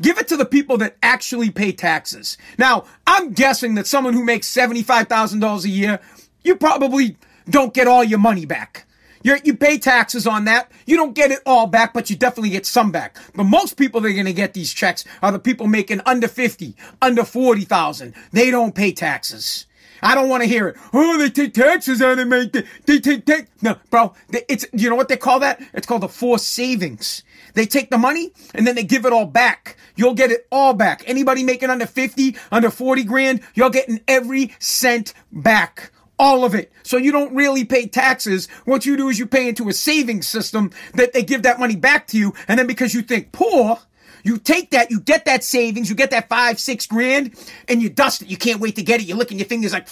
give 0.00 0.18
it 0.18 0.28
to 0.28 0.36
the 0.36 0.44
people 0.44 0.78
that 0.78 0.96
actually 1.02 1.50
pay 1.50 1.72
taxes. 1.72 2.38
Now, 2.56 2.84
I'm 3.06 3.32
guessing 3.32 3.74
that 3.74 3.86
someone 3.86 4.14
who 4.14 4.24
makes 4.24 4.48
$75,000 4.52 5.64
a 5.64 5.68
year, 5.68 6.00
you 6.42 6.56
probably 6.56 7.16
don't 7.50 7.74
get 7.74 7.88
all 7.88 8.04
your 8.04 8.18
money 8.18 8.46
back. 8.46 8.85
You're, 9.26 9.38
you 9.42 9.56
pay 9.56 9.76
taxes 9.76 10.24
on 10.24 10.44
that. 10.44 10.70
You 10.86 10.96
don't 10.96 11.12
get 11.12 11.32
it 11.32 11.40
all 11.44 11.66
back, 11.66 11.92
but 11.92 12.08
you 12.08 12.14
definitely 12.14 12.50
get 12.50 12.64
some 12.64 12.92
back. 12.92 13.18
But 13.34 13.42
most 13.42 13.76
people 13.76 14.00
that 14.00 14.10
are 14.10 14.12
going 14.12 14.26
to 14.26 14.32
get 14.32 14.54
these 14.54 14.72
checks 14.72 15.04
are 15.20 15.32
the 15.32 15.40
people 15.40 15.66
making 15.66 16.00
under 16.06 16.28
50, 16.28 16.76
under 17.02 17.24
40,000. 17.24 18.14
They 18.30 18.52
don't 18.52 18.72
pay 18.72 18.92
taxes. 18.92 19.66
I 20.00 20.14
don't 20.14 20.28
want 20.28 20.44
to 20.44 20.48
hear 20.48 20.68
it. 20.68 20.76
Oh, 20.92 21.18
they 21.18 21.28
take 21.28 21.54
taxes 21.54 22.00
out 22.00 22.20
of 22.20 22.28
me. 22.28 22.52
They, 22.84 23.00
take 23.00 23.26
tax. 23.26 23.50
No, 23.62 23.74
bro, 23.90 24.14
it's, 24.30 24.64
you 24.72 24.88
know 24.88 24.94
what 24.94 25.08
they 25.08 25.16
call 25.16 25.40
that? 25.40 25.60
It's 25.74 25.88
called 25.88 26.02
the 26.02 26.08
forced 26.08 26.48
savings. 26.48 27.24
They 27.54 27.66
take 27.66 27.90
the 27.90 27.98
money 27.98 28.30
and 28.54 28.64
then 28.64 28.76
they 28.76 28.84
give 28.84 29.06
it 29.06 29.12
all 29.12 29.26
back. 29.26 29.76
You'll 29.96 30.14
get 30.14 30.30
it 30.30 30.46
all 30.52 30.72
back. 30.72 31.02
Anybody 31.04 31.42
making 31.42 31.70
under 31.70 31.86
50, 31.86 32.36
under 32.52 32.70
40 32.70 33.02
grand, 33.02 33.40
you're 33.54 33.70
getting 33.70 34.02
every 34.06 34.54
cent 34.60 35.14
back 35.32 35.90
all 36.18 36.44
of 36.44 36.54
it. 36.54 36.72
So 36.82 36.96
you 36.96 37.12
don't 37.12 37.34
really 37.34 37.64
pay 37.64 37.86
taxes. 37.86 38.48
What 38.64 38.86
you 38.86 38.96
do 38.96 39.08
is 39.08 39.18
you 39.18 39.26
pay 39.26 39.48
into 39.48 39.68
a 39.68 39.72
savings 39.72 40.26
system 40.26 40.70
that 40.94 41.12
they 41.12 41.22
give 41.22 41.42
that 41.42 41.58
money 41.58 41.76
back 41.76 42.06
to 42.08 42.18
you. 42.18 42.34
And 42.48 42.58
then 42.58 42.66
because 42.66 42.94
you 42.94 43.02
think 43.02 43.32
poor, 43.32 43.78
you 44.22 44.38
take 44.38 44.70
that, 44.70 44.90
you 44.90 44.98
get 44.98 45.24
that 45.26 45.44
savings, 45.44 45.88
you 45.88 45.94
get 45.94 46.10
that 46.10 46.28
five, 46.28 46.58
six 46.58 46.86
grand, 46.86 47.32
and 47.68 47.80
you 47.80 47.88
dust 47.88 48.22
it. 48.22 48.28
You 48.28 48.36
can't 48.36 48.58
wait 48.58 48.74
to 48.74 48.82
get 48.82 49.00
it. 49.00 49.04
You're 49.04 49.16
licking 49.16 49.38
your 49.38 49.46
fingers 49.46 49.72
like, 49.72 49.86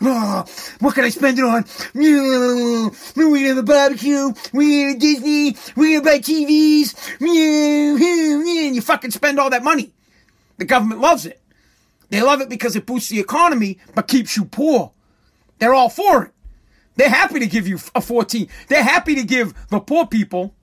oh, 0.00 0.44
what 0.80 0.94
can 0.94 1.04
I 1.04 1.10
spend 1.10 1.38
it 1.38 1.44
on? 1.44 1.66
We're 1.94 2.90
gonna 3.14 3.46
have 3.48 3.58
a 3.58 3.62
barbecue. 3.62 4.32
We're 4.54 4.94
gonna 4.94 4.98
Disney. 4.98 5.56
We're 5.76 6.00
gonna 6.00 6.10
buy 6.10 6.20
TVs. 6.20 6.94
And 7.20 8.74
you 8.74 8.80
fucking 8.80 9.10
spend 9.10 9.38
all 9.38 9.50
that 9.50 9.62
money. 9.62 9.92
The 10.56 10.64
government 10.64 11.02
loves 11.02 11.26
it. 11.26 11.42
They 12.08 12.22
love 12.22 12.40
it 12.40 12.48
because 12.48 12.76
it 12.76 12.86
boosts 12.86 13.10
the 13.10 13.20
economy, 13.20 13.78
but 13.94 14.08
keeps 14.08 14.38
you 14.38 14.46
poor. 14.46 14.92
They're 15.58 15.74
all 15.74 15.88
for 15.88 16.24
it. 16.24 16.32
They're 16.96 17.08
happy 17.10 17.40
to 17.40 17.46
give 17.46 17.68
you 17.68 17.78
a 17.94 18.00
14. 18.00 18.48
They're 18.68 18.82
happy 18.82 19.14
to 19.14 19.22
give 19.22 19.54
the 19.68 19.80
poor 19.80 20.06
people 20.06 20.54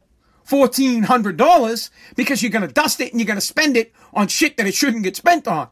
$1,400 0.48 1.90
because 2.16 2.42
you're 2.42 2.52
going 2.52 2.68
to 2.68 2.74
dust 2.74 3.00
it 3.00 3.12
and 3.12 3.20
you're 3.20 3.28
going 3.28 3.38
to 3.38 3.42
spend 3.42 3.78
it 3.78 3.94
on 4.14 4.28
shit 4.28 4.58
that 4.58 4.68
it 4.68 4.74
shouldn't 4.74 5.04
get 5.04 5.16
spent 5.16 5.48
on. 5.48 5.70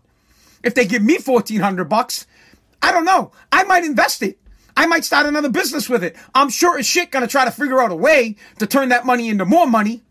If 0.63 0.75
they 0.75 0.85
give 0.85 1.01
me 1.01 1.17
1400 1.17 1.85
bucks, 1.85 2.27
I 2.81 2.91
don't 2.91 3.05
know. 3.05 3.31
I 3.51 3.63
might 3.63 3.83
invest 3.83 4.21
it. 4.21 4.37
I 4.77 4.85
might 4.85 5.03
start 5.03 5.25
another 5.25 5.49
business 5.49 5.89
with 5.89 6.03
it. 6.03 6.15
I'm 6.33 6.49
sure 6.49 6.77
as 6.77 6.85
shit 6.85 7.11
going 7.11 7.25
to 7.25 7.31
try 7.31 7.45
to 7.45 7.51
figure 7.51 7.81
out 7.81 7.91
a 7.91 7.95
way 7.95 8.37
to 8.59 8.67
turn 8.67 8.89
that 8.89 9.05
money 9.05 9.29
into 9.29 9.45
more 9.45 9.67
money 9.67 10.03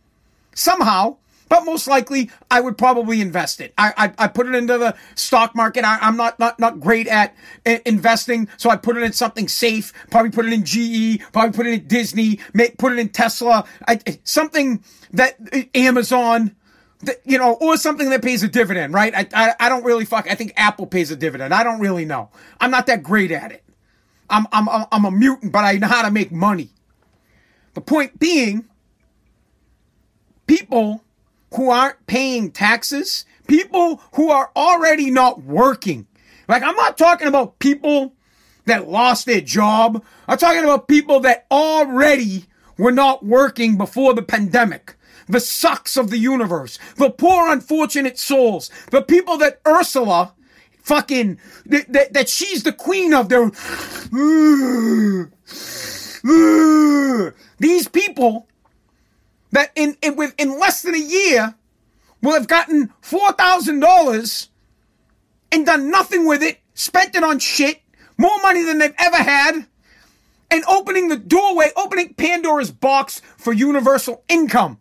somehow. 0.55 1.17
But 1.51 1.65
most 1.67 1.89
likely 1.89 2.31
I 2.51 2.63
would 2.63 2.79
probably 2.79 3.21
invest 3.21 3.61
it. 3.61 3.75
I 3.77 3.93
I, 3.99 4.25
I 4.25 4.29
put 4.29 4.47
it 4.47 4.55
into 4.55 4.79
the 4.79 4.97
stock 5.17 5.55
market. 5.55 5.85
I, 5.85 5.99
am 6.01 6.17
not 6.17 6.39
not 6.39 6.59
not 6.59 6.81
great 6.81 7.07
at 7.09 7.35
eh, 7.67 7.81
investing, 7.85 8.49
so 8.57 8.71
I 8.71 8.77
put 8.77 8.97
it 8.97 9.03
in 9.03 9.13
something 9.13 9.49
safe. 9.49 9.93
Probably 10.11 10.31
put 10.31 10.47
it 10.47 10.53
in 10.55 10.65
GE. 10.65 11.21
Probably 11.33 11.53
put 11.53 11.67
it 11.67 11.75
in 11.75 11.87
Disney. 11.89 12.39
put 12.79 12.93
it 12.93 12.99
in 12.99 13.11
Tesla. 13.11 13.67
I, 13.87 14.01
eh, 14.07 14.17
something 14.25 14.83
that 15.13 15.37
eh, 15.53 15.65
Amazon. 15.75 16.57
you 17.25 17.39
know, 17.39 17.55
or 17.55 17.77
something 17.77 18.11
that 18.11 18.23
pays 18.23 18.43
a 18.43 18.49
dividend, 18.49 18.95
right? 18.95 19.15
I, 19.15 19.27
I 19.35 19.55
I 19.67 19.69
don't 19.69 19.85
really 19.85 20.05
fuck. 20.05 20.31
I 20.31 20.37
think 20.37 20.53
Apple 20.57 20.87
pays 20.87 21.11
a 21.11 21.17
dividend. 21.17 21.53
I 21.53 21.65
don't 21.65 21.81
really 21.81 22.05
know. 22.05 22.31
I'm 22.61 22.71
not 22.71 22.87
that 22.87 23.03
great 23.03 23.33
at 23.33 23.51
it. 23.51 23.65
I'm 24.29 24.47
I'm 24.53 24.69
I'm 24.93 25.05
a 25.05 25.11
mutant, 25.11 25.51
but 25.51 25.65
I 25.65 25.73
know 25.79 25.89
how 25.89 26.03
to 26.03 26.13
make 26.13 26.31
money. 26.31 26.71
The 27.75 27.81
point 27.81 28.21
being, 28.21 28.67
people 30.47 31.03
who 31.55 31.71
aren't 31.71 32.07
paying 32.07 32.51
taxes, 32.51 33.25
people 33.49 34.01
who 34.15 34.31
are 34.31 34.51
already 34.55 35.11
not 35.11 35.43
working. 35.43 36.07
Like, 36.49 36.63
I'm 36.63 36.77
not 36.77 36.99
talking 36.99 37.29
about 37.29 37.59
people 37.59 38.15
that 38.67 38.89
lost 38.89 39.27
their 39.27 39.41
job. 39.41 40.05
I'm 40.29 40.39
talking 40.39 40.65
about 40.65 40.89
people 40.89 41.21
that 41.21 41.47
already 41.51 42.47
were 42.79 42.93
not 42.93 43.25
working 43.25 43.77
before 43.77 44.15
the 44.15 44.23
pandemic. 44.23 44.97
The 45.29 45.41
sucks 45.41 45.97
of 45.97 46.11
the 46.11 46.19
universe. 46.19 46.79
The 46.97 47.11
poor 47.11 47.53
unfortunate 47.53 48.19
souls. 48.19 48.71
The 48.91 49.03
people 49.03 49.39
that 49.39 49.61
Ursula 49.67 50.35
fucking, 50.83 51.39
that, 51.67 51.93
that, 51.93 52.13
that 52.15 52.29
she's 52.29 52.63
the 52.63 52.73
queen 52.73 53.15
of 53.15 53.29
their, 53.29 53.51
these 57.59 57.89
people 57.89 58.47
that 59.53 59.73
in, 59.75 59.97
in, 60.03 60.59
less 60.59 60.83
than 60.83 60.95
a 60.95 60.99
year 60.99 61.55
will 62.23 62.35
have 62.35 62.47
gotten 62.47 62.93
$4,000 63.03 64.49
and 65.53 65.67
done 65.67 65.91
nothing 65.91 66.27
with 66.27 66.43
it, 66.43 66.61
spent 66.75 67.17
it 67.17 67.25
on 67.25 67.39
shit, 67.39 67.81
more 68.17 68.39
money 68.43 68.63
than 68.63 68.79
they've 68.79 68.95
ever 68.99 69.17
had, 69.17 69.67
and 70.51 70.65
opening 70.69 71.09
the 71.09 71.17
doorway, 71.17 71.71
opening 71.77 72.15
Pandora's 72.15 72.71
box 72.71 73.21
for 73.37 73.53
universal 73.53 74.25
income. 74.29 74.79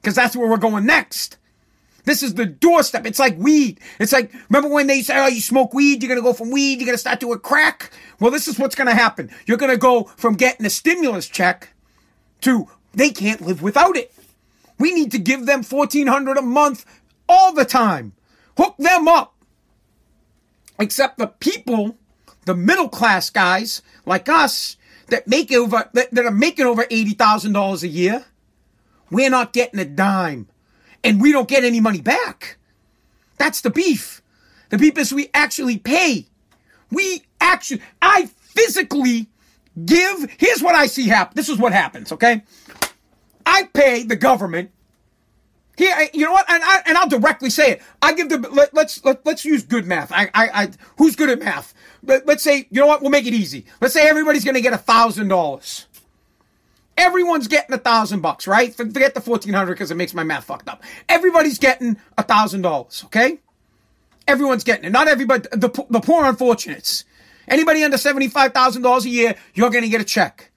Because 0.00 0.14
that's 0.14 0.36
where 0.36 0.48
we're 0.48 0.56
going 0.56 0.86
next. 0.86 1.38
This 2.04 2.22
is 2.22 2.34
the 2.34 2.44
doorstep. 2.44 3.06
It's 3.06 3.18
like 3.18 3.38
weed. 3.38 3.80
It's 3.98 4.12
like, 4.12 4.32
remember 4.50 4.68
when 4.68 4.86
they 4.86 5.00
say, 5.00 5.18
oh, 5.18 5.26
you 5.26 5.40
smoke 5.40 5.72
weed, 5.72 6.02
you're 6.02 6.08
going 6.08 6.20
to 6.20 6.22
go 6.22 6.34
from 6.34 6.50
weed, 6.50 6.78
you're 6.78 6.86
going 6.86 6.94
to 6.94 6.98
start 6.98 7.20
doing 7.20 7.38
crack? 7.38 7.90
Well, 8.20 8.30
this 8.30 8.46
is 8.46 8.58
what's 8.58 8.74
going 8.74 8.88
to 8.88 8.94
happen. 8.94 9.30
You're 9.46 9.56
going 9.56 9.72
to 9.72 9.78
go 9.78 10.04
from 10.16 10.34
getting 10.34 10.66
a 10.66 10.70
stimulus 10.70 11.28
check 11.28 11.70
to 12.42 12.68
they 12.94 13.10
can't 13.10 13.40
live 13.40 13.62
without 13.62 13.96
it. 13.96 14.12
We 14.78 14.92
need 14.92 15.12
to 15.12 15.18
give 15.18 15.46
them 15.46 15.62
1400 15.62 16.36
a 16.36 16.42
month 16.42 16.84
all 17.28 17.52
the 17.52 17.64
time. 17.64 18.12
Hook 18.56 18.76
them 18.78 19.08
up. 19.08 19.34
Except 20.78 21.18
the 21.18 21.28
people, 21.28 21.96
the 22.46 22.54
middle 22.54 22.88
class 22.88 23.30
guys 23.30 23.82
like 24.04 24.28
us 24.28 24.76
that 25.08 25.28
make 25.28 25.52
over 25.52 25.88
that, 25.92 26.12
that 26.12 26.24
are 26.24 26.30
making 26.30 26.66
over 26.66 26.84
$80,000 26.84 27.82
a 27.82 27.88
year, 27.88 28.24
we're 29.10 29.30
not 29.30 29.52
getting 29.52 29.78
a 29.78 29.84
dime 29.84 30.48
and 31.04 31.20
we 31.20 31.30
don't 31.30 31.48
get 31.48 31.64
any 31.64 31.80
money 31.80 32.00
back. 32.00 32.56
That's 33.36 33.60
the 33.60 33.70
beef. 33.70 34.22
The 34.70 34.78
beef 34.78 34.96
is 34.98 35.12
we 35.12 35.30
actually 35.34 35.78
pay. 35.78 36.26
We 36.90 37.24
actually 37.40 37.82
I 38.00 38.26
physically 38.26 39.28
give 39.84 40.30
here's 40.38 40.62
what 40.62 40.74
I 40.74 40.86
see 40.86 41.08
happen. 41.08 41.34
This 41.36 41.48
is 41.48 41.58
what 41.58 41.72
happens, 41.72 42.10
okay? 42.12 42.42
I 43.54 43.62
pay 43.72 44.02
the 44.02 44.16
government. 44.16 44.72
Here, 45.76 46.08
you 46.12 46.24
know 46.24 46.32
what? 46.32 46.50
And, 46.50 46.60
I, 46.62 46.82
and 46.86 46.98
I'll 46.98 47.08
directly 47.08 47.50
say 47.50 47.70
it. 47.72 47.82
I 48.02 48.12
give 48.12 48.28
the 48.28 48.38
let, 48.38 48.74
let's 48.74 49.04
let, 49.04 49.24
let's 49.24 49.44
use 49.44 49.62
good 49.62 49.86
math. 49.86 50.10
I, 50.10 50.24
I, 50.34 50.48
I 50.62 50.70
who's 50.98 51.14
good 51.14 51.30
at 51.30 51.38
math? 51.38 51.72
Let, 52.02 52.26
let's 52.26 52.42
say 52.42 52.66
you 52.70 52.80
know 52.80 52.88
what? 52.88 53.00
We'll 53.00 53.12
make 53.12 53.26
it 53.26 53.34
easy. 53.34 53.64
Let's 53.80 53.94
say 53.94 54.08
everybody's 54.08 54.44
going 54.44 54.56
to 54.56 54.60
get 54.60 54.72
a 54.72 54.78
thousand 54.78 55.28
dollars. 55.28 55.86
Everyone's 56.96 57.46
getting 57.46 57.72
a 57.74 57.78
thousand 57.78 58.22
bucks, 58.22 58.48
right? 58.48 58.74
Forget 58.74 59.14
the 59.14 59.20
fourteen 59.20 59.54
hundred 59.54 59.74
because 59.74 59.92
it 59.92 59.96
makes 59.96 60.14
my 60.14 60.24
math 60.24 60.44
fucked 60.44 60.68
up. 60.68 60.82
Everybody's 61.08 61.58
getting 61.60 61.96
a 62.18 62.24
thousand 62.24 62.62
dollars. 62.62 63.02
Okay, 63.06 63.38
everyone's 64.26 64.64
getting 64.64 64.84
it. 64.84 64.90
Not 64.90 65.06
everybody. 65.06 65.48
The 65.52 65.86
the 65.90 66.00
poor 66.00 66.24
unfortunates. 66.24 67.04
Anybody 67.46 67.84
under 67.84 67.98
seventy 67.98 68.26
five 68.26 68.52
thousand 68.52 68.82
dollars 68.82 69.04
a 69.04 69.10
year, 69.10 69.36
you're 69.54 69.70
going 69.70 69.84
to 69.84 69.90
get 69.90 70.00
a 70.00 70.04
check 70.04 70.50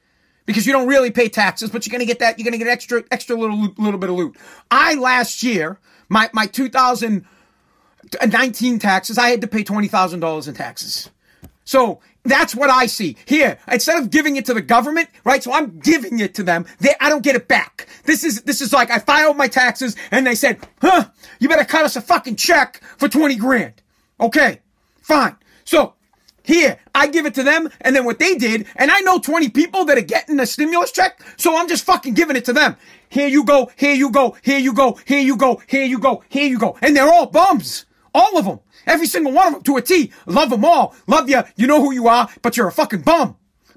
because 0.48 0.66
you 0.66 0.74
don't 0.74 0.88
really 0.88 1.12
pay 1.12 1.30
taxes, 1.30 1.70
but 1.70 1.86
you're 1.86 1.92
going 1.92 2.00
to 2.00 2.08
get 2.08 2.18
that. 2.20 2.40
You're 2.40 2.46
going 2.46 2.58
to 2.58 2.66
get 2.66 2.68
extra, 2.68 3.04
extra 3.12 3.36
little, 3.36 3.68
little 3.78 4.00
bit 4.00 4.10
of 4.10 4.16
loot. 4.16 4.36
I 4.72 4.96
last 4.96 5.44
year, 5.44 5.78
my, 6.10 6.32
my 6.34 6.48
2019 6.48 8.80
taxes, 8.80 9.20
I 9.20 9.30
had 9.30 9.42
to 9.42 9.48
pay 9.48 9.64
$20,000 9.64 10.48
in 10.48 10.54
taxes. 10.56 11.12
So 11.66 12.00
that's 12.24 12.56
what 12.56 12.70
I 12.70 12.86
see 12.86 13.18
here. 13.26 13.60
Instead 13.68 14.00
of 14.00 14.10
giving 14.10 14.38
it 14.38 14.46
to 14.46 14.54
the 14.54 14.62
government, 14.62 15.10
right? 15.26 15.44
So 15.44 15.52
I'm 15.52 15.80
giving 15.80 16.22
it 16.22 16.34
to 16.36 16.44
them. 16.44 16.66
They, 16.80 16.96
I 17.02 17.10
don't 17.10 17.24
get 17.24 17.36
it 17.36 17.50
back. 17.50 17.88
This 18.06 18.24
is, 18.24 18.44
this 18.44 18.62
is 18.62 18.72
like 18.72 18.90
I 18.90 19.00
filed 19.00 19.36
my 19.36 19.50
taxes 19.50 19.98
and 20.12 20.26
they 20.26 20.36
said, 20.36 20.66
huh, 20.82 21.10
you 21.40 21.50
better 21.50 21.66
cut 21.66 21.84
us 21.84 21.98
a 21.98 22.02
fucking 22.02 22.38
check 22.38 22.82
for 22.98 23.10
20 23.10 23.36
grand. 23.36 23.74
Okay, 24.20 24.62
fine. 25.02 25.36
So 25.66 25.94
here, 26.48 26.80
I 26.96 27.08
give 27.08 27.26
it 27.26 27.34
to 27.36 27.44
them, 27.44 27.70
and 27.82 27.94
then 27.94 28.06
what 28.06 28.20
they 28.20 28.36
did, 28.36 28.68
and 28.78 28.90
I 28.90 29.02
know 29.02 29.20
20 29.20 29.50
people 29.50 29.84
that 29.84 29.98
are 29.98 30.02
getting 30.02 30.40
a 30.40 30.46
stimulus 30.46 30.94
check, 30.94 31.20
so 31.36 31.58
I'm 31.58 31.68
just 31.68 31.84
fucking 31.84 32.14
giving 32.14 32.38
it 32.38 32.46
to 32.46 32.54
them. 32.54 32.78
Here 33.10 33.28
you 33.28 33.44
go, 33.44 33.70
here 33.76 33.94
you 33.94 34.10
go, 34.10 34.38
here 34.42 34.58
you 34.58 34.74
go, 34.74 34.98
here 35.04 35.20
you 35.20 35.36
go, 35.36 35.62
here 35.68 35.84
you 35.84 36.00
go, 36.00 36.24
here 36.30 36.48
you 36.48 36.58
go. 36.58 36.78
And 36.82 36.96
they're 36.96 37.12
all 37.12 37.26
bums. 37.26 37.86
All 38.14 38.38
of 38.38 38.46
them. 38.46 38.62
Every 38.86 39.08
single 39.08 39.34
one 39.34 39.48
of 39.48 39.54
them 39.56 39.64
to 39.64 39.76
a 39.76 39.82
T. 39.82 40.14
Love 40.26 40.50
them 40.50 40.64
all. 40.64 40.96
Love 41.06 41.30
you. 41.30 41.44
You 41.58 41.68
know 41.68 41.82
who 41.82 41.94
you 41.94 42.08
are, 42.08 42.30
but 42.42 42.56
you're 42.56 42.70
a 42.70 42.72
fucking 42.72 43.02
bum. 43.02 43.36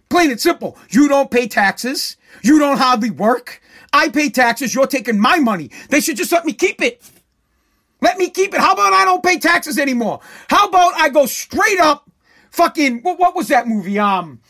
Plain 0.08 0.30
and 0.30 0.40
simple. 0.40 0.78
You 0.90 1.08
don't 1.08 1.30
pay 1.30 1.48
taxes. 1.48 2.16
You 2.42 2.60
don't 2.60 2.78
hardly 2.78 3.10
work. 3.10 3.60
I 3.92 4.10
pay 4.10 4.30
taxes. 4.30 4.74
You're 4.74 4.86
taking 4.86 5.18
my 5.18 5.40
money. 5.40 5.72
They 5.88 6.00
should 6.00 6.16
just 6.16 6.30
let 6.30 6.46
me 6.46 6.52
keep 6.52 6.80
it. 6.80 7.02
Let 8.00 8.16
me 8.16 8.30
keep 8.30 8.54
it. 8.54 8.60
How 8.60 8.74
about 8.74 8.92
I 8.92 9.04
don't 9.04 9.24
pay 9.24 9.40
taxes 9.40 9.76
anymore? 9.76 10.20
How 10.48 10.68
about 10.68 10.94
I 10.94 11.08
go 11.08 11.26
straight 11.26 11.80
up 11.80 12.09
fucking 12.50 13.00
what, 13.02 13.18
what 13.18 13.34
was 13.34 13.48
that 13.48 13.66
movie? 13.66 13.98
Um, 13.98 14.40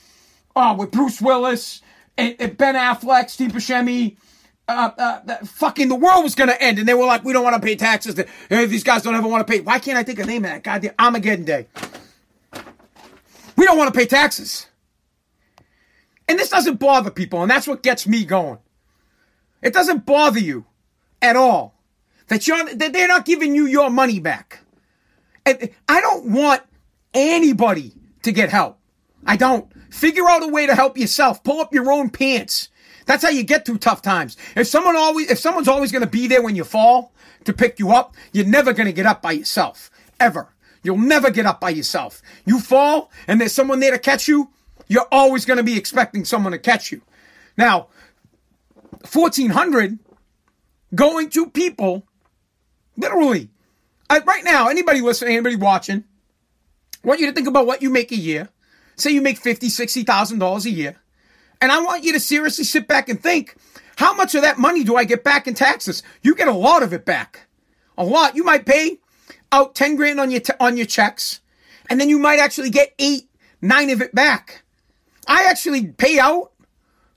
oh, 0.55 0.75
with 0.75 0.91
Bruce 0.91 1.21
Willis 1.21 1.83
and, 2.17 2.37
and 2.39 2.57
Ben 2.57 2.75
Affleck, 2.75 3.31
Steve 3.31 3.53
Buscemi. 3.53 4.17
Uh, 4.69 4.91
uh, 4.99 5.37
fucking 5.45 5.89
the 5.89 5.97
world 5.97 6.23
was 6.23 6.37
gonna 6.37 6.57
end, 6.61 6.79
and 6.79 6.87
they 6.87 6.95
were 6.95 7.05
like, 7.05 7.25
"We 7.25 7.33
don't 7.33 7.43
want 7.43 7.61
to 7.61 7.67
pay 7.67 7.75
taxes. 7.75 8.17
uh, 8.17 8.25
these 8.49 8.85
guys 8.85 9.03
don't 9.03 9.17
ever 9.17 9.27
want 9.27 9.45
to 9.45 9.53
pay." 9.53 9.61
Why 9.61 9.81
can't 9.81 9.99
I 9.99 10.05
think 10.05 10.21
of 10.21 10.27
name 10.29 10.45
of 10.45 10.51
that 10.51 10.63
goddamn 10.63 10.95
Armageddon 10.97 11.45
Day? 11.45 11.67
We 13.57 13.65
don't 13.65 13.77
want 13.77 13.93
to 13.93 13.99
pay 13.99 14.07
taxes, 14.07 14.69
and 16.29 16.39
this 16.39 16.51
doesn't 16.51 16.79
bother 16.79 17.11
people, 17.11 17.43
and 17.43 17.51
that's 17.51 17.67
what 17.67 17.83
gets 17.83 18.07
me 18.07 18.25
going. 18.25 18.59
It 19.61 19.73
doesn't 19.73 20.07
bother 20.07 20.39
you 20.39 20.67
at 21.21 21.35
all 21.35 21.75
that 22.29 22.47
you're 22.47 22.75
that 22.75 22.93
they're 22.93 23.09
not 23.09 23.25
giving 23.25 23.55
you 23.55 23.67
your 23.67 23.91
money 23.91 24.21
back. 24.21 24.61
And 25.45 25.71
I 25.89 26.01
don't 26.01 26.27
want 26.33 26.63
anybody 27.15 27.93
to 28.23 28.33
get 28.33 28.51
help. 28.51 28.79
I 29.27 29.37
don't. 29.37 29.71
Figure 29.93 30.29
out 30.29 30.43
a 30.43 30.49
way 30.49 30.67
to 30.67 30.75
help 30.75 30.97
yourself. 30.97 31.43
Pull 31.45 31.61
up 31.61 31.75
your 31.75 31.91
own 31.91 32.11
pants. 32.11 32.69
That's 33.07 33.23
how 33.23 33.31
you 33.31 33.43
get 33.43 33.65
through 33.67 33.79
tough 33.79 34.03
times. 34.03 34.37
If 34.57 34.67
someone 34.67 34.97
always, 34.97 35.31
if 35.31 35.39
someone's 35.39 35.69
always 35.69 35.93
going 35.93 36.05
to 36.05 36.11
be 36.11 36.27
there 36.27 36.43
when 36.43 36.57
you 36.57 36.65
fall 36.65 37.13
to 37.45 37.53
pick 37.53 37.79
you 37.79 37.93
up, 37.93 38.15
you're 38.33 38.47
never 38.47 38.73
going 38.73 38.87
to 38.87 38.93
get 38.93 39.07
up 39.07 39.23
by 39.23 39.33
yourself. 39.33 39.91
Ever. 40.19 40.49
You'll 40.83 40.99
never 40.99 41.31
get 41.31 41.47
up 41.47 41.61
by 41.61 41.71
yourself. 41.71 42.23
You 42.47 42.61
fall 42.61 43.11
and 43.27 43.41
there's 43.41 43.53
someone 43.53 43.81
there 43.81 43.91
to 43.91 43.99
catch 43.99 44.29
you, 44.29 44.51
you're 44.89 45.07
always 45.13 45.45
going 45.45 45.59
to 45.59 45.63
be 45.63 45.77
expecting 45.77 46.25
someone 46.25 46.53
to 46.53 46.59
catch 46.59 46.91
you. 46.91 47.03
Now, 47.57 47.89
1400 49.13 49.99
going 50.95 51.31
to 51.31 51.51
people, 51.51 52.07
literally, 52.97 53.51
I, 54.09 54.19
right 54.21 54.43
now, 54.43 54.69
anybody 54.69 55.01
listening, 55.01 55.35
anybody 55.35 55.57
watching, 55.57 56.05
I 57.03 57.09
want 57.09 57.21
you 57.21 57.27
to 57.27 57.33
think 57.33 57.49
about 57.49 57.67
what 57.67 57.83
you 57.83 57.91
make 57.91 58.13
a 58.13 58.17
year. 58.17 58.49
Say 58.97 59.13
you 59.13 59.23
make 59.23 59.39
fifty, 59.39 59.69
sixty 59.69 60.03
thousand 60.03 60.39
dollars 60.39 60.67
a 60.67 60.71
year, 60.71 60.97
and 61.61 61.73
I 61.73 61.81
want 61.81 62.05
you 62.05 62.13
to 62.13 62.21
seriously 62.21 62.65
sit 62.65 62.87
back 62.87 63.09
and 63.09 63.21
think: 63.23 63.57
How 63.97 64.15
much 64.15 64.35
of 64.35 64.43
that 64.43 64.59
money 64.59 64.85
do 64.85 64.97
I 64.97 65.05
get 65.05 65.25
back 65.25 65.47
in 65.47 65.55
taxes? 65.55 66.03
You 66.23 66.35
get 66.35 66.49
a 66.49 66.53
lot 66.53 66.83
of 66.83 66.93
it 66.93 67.07
back, 67.07 67.47
a 67.97 68.05
lot. 68.05 68.37
You 68.37 68.45
might 68.45 68.67
pay 68.67 68.99
out 69.51 69.75
ten 69.75 69.97
grand 69.97 70.21
on 70.21 70.31
your 70.31 70.41
t- 70.41 70.53
on 70.61 70.77
your 70.77 70.87
checks, 70.87 71.41
and 71.89 71.99
then 71.99 72.11
you 72.11 72.19
might 72.19 72.39
actually 72.39 72.71
get 72.71 72.95
eight, 72.99 73.29
nine 73.63 73.89
of 73.89 74.03
it 74.03 74.15
back. 74.15 74.63
I 75.27 75.45
actually 75.45 75.87
pay 75.87 76.19
out 76.19 76.53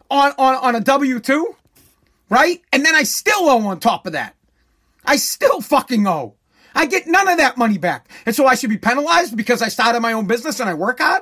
on 0.10 0.32
on 0.38 0.56
on 0.56 0.76
a 0.76 0.80
W 0.80 1.20
two, 1.20 1.56
right? 2.30 2.62
And 2.72 2.86
then 2.86 2.96
I 2.96 3.04
still 3.04 3.50
owe 3.50 3.68
on 3.68 3.82
top 3.82 4.06
of 4.06 4.14
that. 4.14 4.36
I 5.06 5.18
still 5.18 5.60
fucking 5.60 6.08
owe. 6.08 6.36
I 6.76 6.86
get 6.86 7.08
none 7.08 7.28
of 7.28 7.38
that 7.38 7.58
money 7.58 7.78
back. 7.78 8.10
And 8.26 8.36
so 8.36 8.48
I 8.48 8.56
should 8.56 8.70
be 8.70 8.78
penalized 8.78 9.38
because 9.38 9.62
I 9.62 9.68
started 9.68 10.00
my 10.00 10.14
own 10.14 10.28
business 10.28 10.60
and 10.60 10.70
I 10.70 10.74
work 10.74 11.00
hard? 11.00 11.22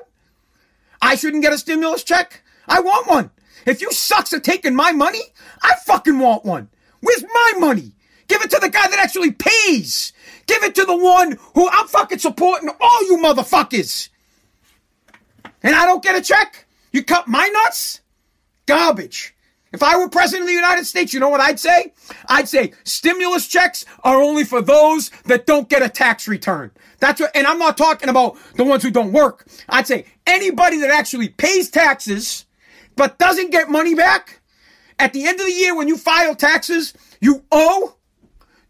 I 1.01 1.15
shouldn't 1.15 1.43
get 1.43 1.53
a 1.53 1.57
stimulus 1.57 2.03
check? 2.03 2.43
I 2.67 2.79
want 2.79 3.07
one. 3.07 3.31
If 3.65 3.81
you 3.81 3.91
sucks 3.91 4.33
at 4.33 4.43
taking 4.43 4.75
my 4.75 4.91
money, 4.91 5.21
I 5.61 5.73
fucking 5.85 6.19
want 6.19 6.45
one. 6.45 6.69
Where's 7.01 7.23
my 7.23 7.53
money? 7.59 7.93
Give 8.27 8.41
it 8.41 8.51
to 8.51 8.59
the 8.59 8.69
guy 8.69 8.87
that 8.87 8.99
actually 8.99 9.31
pays. 9.31 10.13
Give 10.47 10.63
it 10.63 10.75
to 10.75 10.85
the 10.85 10.95
one 10.95 11.37
who 11.53 11.69
I'm 11.69 11.87
fucking 11.87 12.19
supporting 12.19 12.69
all 12.79 13.03
you 13.03 13.17
motherfuckers. 13.17 14.09
And 15.63 15.75
I 15.75 15.85
don't 15.85 16.03
get 16.03 16.15
a 16.15 16.21
check? 16.21 16.65
You 16.91 17.03
cut 17.03 17.27
my 17.27 17.47
nuts? 17.47 18.01
Garbage. 18.65 19.35
If 19.73 19.81
I 19.81 19.97
were 19.97 20.09
president 20.09 20.43
of 20.43 20.47
the 20.47 20.53
United 20.53 20.85
States, 20.85 21.13
you 21.13 21.19
know 21.19 21.29
what 21.29 21.39
I'd 21.41 21.59
say? 21.59 21.93
I'd 22.27 22.49
say 22.49 22.73
stimulus 22.83 23.47
checks 23.47 23.85
are 24.03 24.21
only 24.21 24.43
for 24.43 24.61
those 24.61 25.09
that 25.25 25.45
don't 25.45 25.69
get 25.69 25.81
a 25.81 25.89
tax 25.89 26.27
return. 26.27 26.71
That's 26.99 27.21
what, 27.21 27.35
and 27.35 27.47
I'm 27.47 27.59
not 27.59 27.77
talking 27.77 28.09
about 28.09 28.37
the 28.55 28.65
ones 28.65 28.83
who 28.83 28.91
don't 28.91 29.13
work. 29.13 29.47
I'd 29.69 29.87
say 29.87 30.05
anybody 30.27 30.79
that 30.79 30.89
actually 30.89 31.29
pays 31.29 31.69
taxes, 31.69 32.45
but 32.95 33.17
doesn't 33.17 33.51
get 33.51 33.69
money 33.69 33.95
back, 33.95 34.41
at 34.99 35.13
the 35.13 35.25
end 35.25 35.39
of 35.39 35.45
the 35.47 35.53
year 35.53 35.75
when 35.75 35.87
you 35.87 35.97
file 35.97 36.35
taxes, 36.35 36.93
you 37.21 37.43
owe, 37.51 37.95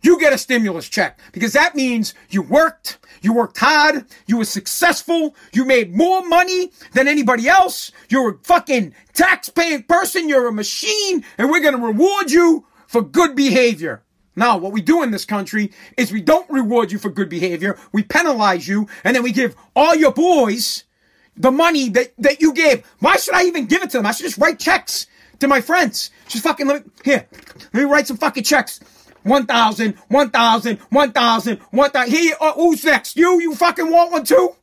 you 0.02 0.20
get 0.20 0.34
a 0.34 0.38
stimulus 0.38 0.90
check 0.90 1.20
because 1.32 1.54
that 1.54 1.76
means 1.76 2.14
you 2.30 2.42
worked, 2.42 2.98
you 3.22 3.34
worked 3.34 3.58
hard. 3.58 4.06
You 4.26 4.38
were 4.38 4.46
successful. 4.46 5.36
You 5.54 5.66
made 5.66 5.96
more 5.96 6.28
money 6.28 6.72
than 6.94 7.08
anybody 7.08 7.48
else. 7.48 7.92
You're 8.10 8.32
a 8.32 8.38
fucking 8.40 8.94
tax-paying 9.14 9.84
person. 9.84 10.28
You're 10.28 10.48
a 10.48 10.54
machine 10.54 11.24
and 11.38 11.50
we're 11.50 11.62
to 11.62 11.78
reward 11.78 12.32
you 12.32 12.66
for 12.88 13.02
good 13.02 13.36
behavior. 13.36 14.04
Now, 14.36 14.58
what 14.58 14.72
we 14.72 14.82
do 14.82 15.04
in 15.04 15.12
this 15.12 15.26
country 15.26 15.72
is 15.98 16.12
we 16.12 16.22
don't 16.22 16.50
reward 16.50 16.92
you 16.92 16.98
for 16.98 17.10
good 17.10 17.30
behavior. 17.30 17.78
We 17.92 18.04
penalize 18.04 18.68
you 18.68 18.88
and 19.04 19.16
then 19.16 19.24
we 19.24 19.32
give 19.32 19.56
all 19.76 19.94
your 19.94 20.14
boys 20.14 20.86
the 21.36 21.52
money 21.52 21.90
that, 21.90 22.14
that 22.18 22.42
you 22.42 22.54
gave. 22.54 22.86
Why 23.00 23.18
should 23.18 23.36
I 23.36 23.44
even 23.44 23.66
give 23.66 23.84
it 23.84 23.92
to 23.92 23.98
them? 23.98 24.06
I 24.06 24.12
should 24.14 24.26
just 24.26 24.38
write 24.38 24.60
checks 24.60 25.08
to 25.40 25.48
my 25.48 25.62
friends. 25.62 26.12
Just 26.28 26.44
fucking 26.44 26.68
let 26.68 26.86
me, 26.86 26.92
here, 27.04 27.28
let 27.74 27.74
me 27.74 27.84
write 27.84 28.08
some 28.08 28.18
fucking 28.18 28.44
checks. 28.44 28.80
1,000, 29.24 29.96
1,000, 30.08 30.78
1,000, 30.78 31.58
1,000. 31.58 32.12
Here, 32.12 32.36
uh, 32.40 32.54
who's 32.54 32.84
next? 32.84 33.16
You? 33.16 33.40
You 33.40 33.56
fucking 33.56 33.92
want 33.92 34.12
one 34.12 34.24
too? 34.24 34.56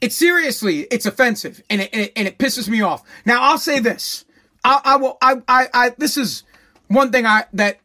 It's 0.00 0.16
seriously, 0.16 0.80
it's 0.90 1.04
offensive 1.04 1.62
and 1.68 1.82
it, 1.82 1.90
and 1.92 2.02
it, 2.02 2.12
and 2.16 2.26
it 2.26 2.38
pisses 2.38 2.68
me 2.68 2.80
off. 2.80 3.02
Now, 3.26 3.42
I'll 3.42 3.58
say 3.58 3.80
this. 3.80 4.24
I, 4.64 4.80
I 4.84 4.96
will, 4.96 5.18
I, 5.20 5.42
I, 5.46 5.68
I, 5.72 5.88
this 5.98 6.16
is 6.16 6.42
one 6.88 7.12
thing 7.12 7.26
I, 7.26 7.44
that 7.52 7.80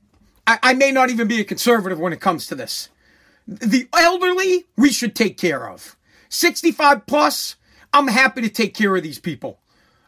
I, 0.48 0.60
I 0.64 0.74
may 0.74 0.92
not 0.92 1.10
even 1.10 1.28
be 1.28 1.42
a 1.42 1.44
conservative 1.44 2.00
when 2.00 2.14
it 2.14 2.22
comes 2.22 2.48
to 2.48 2.56
this. 2.56 2.90
The 3.48 3.88
elderly, 3.94 4.66
we 4.78 4.92
should 4.92 5.14
take 5.14 5.38
care 5.38 5.70
of. 5.70 5.98
65 6.30 7.06
plus, 7.06 7.56
I'm 7.94 8.08
happy 8.08 8.42
to 8.42 8.50
take 8.50 8.74
care 8.74 8.96
of 8.96 9.04
these 9.04 9.20
people. 9.20 9.60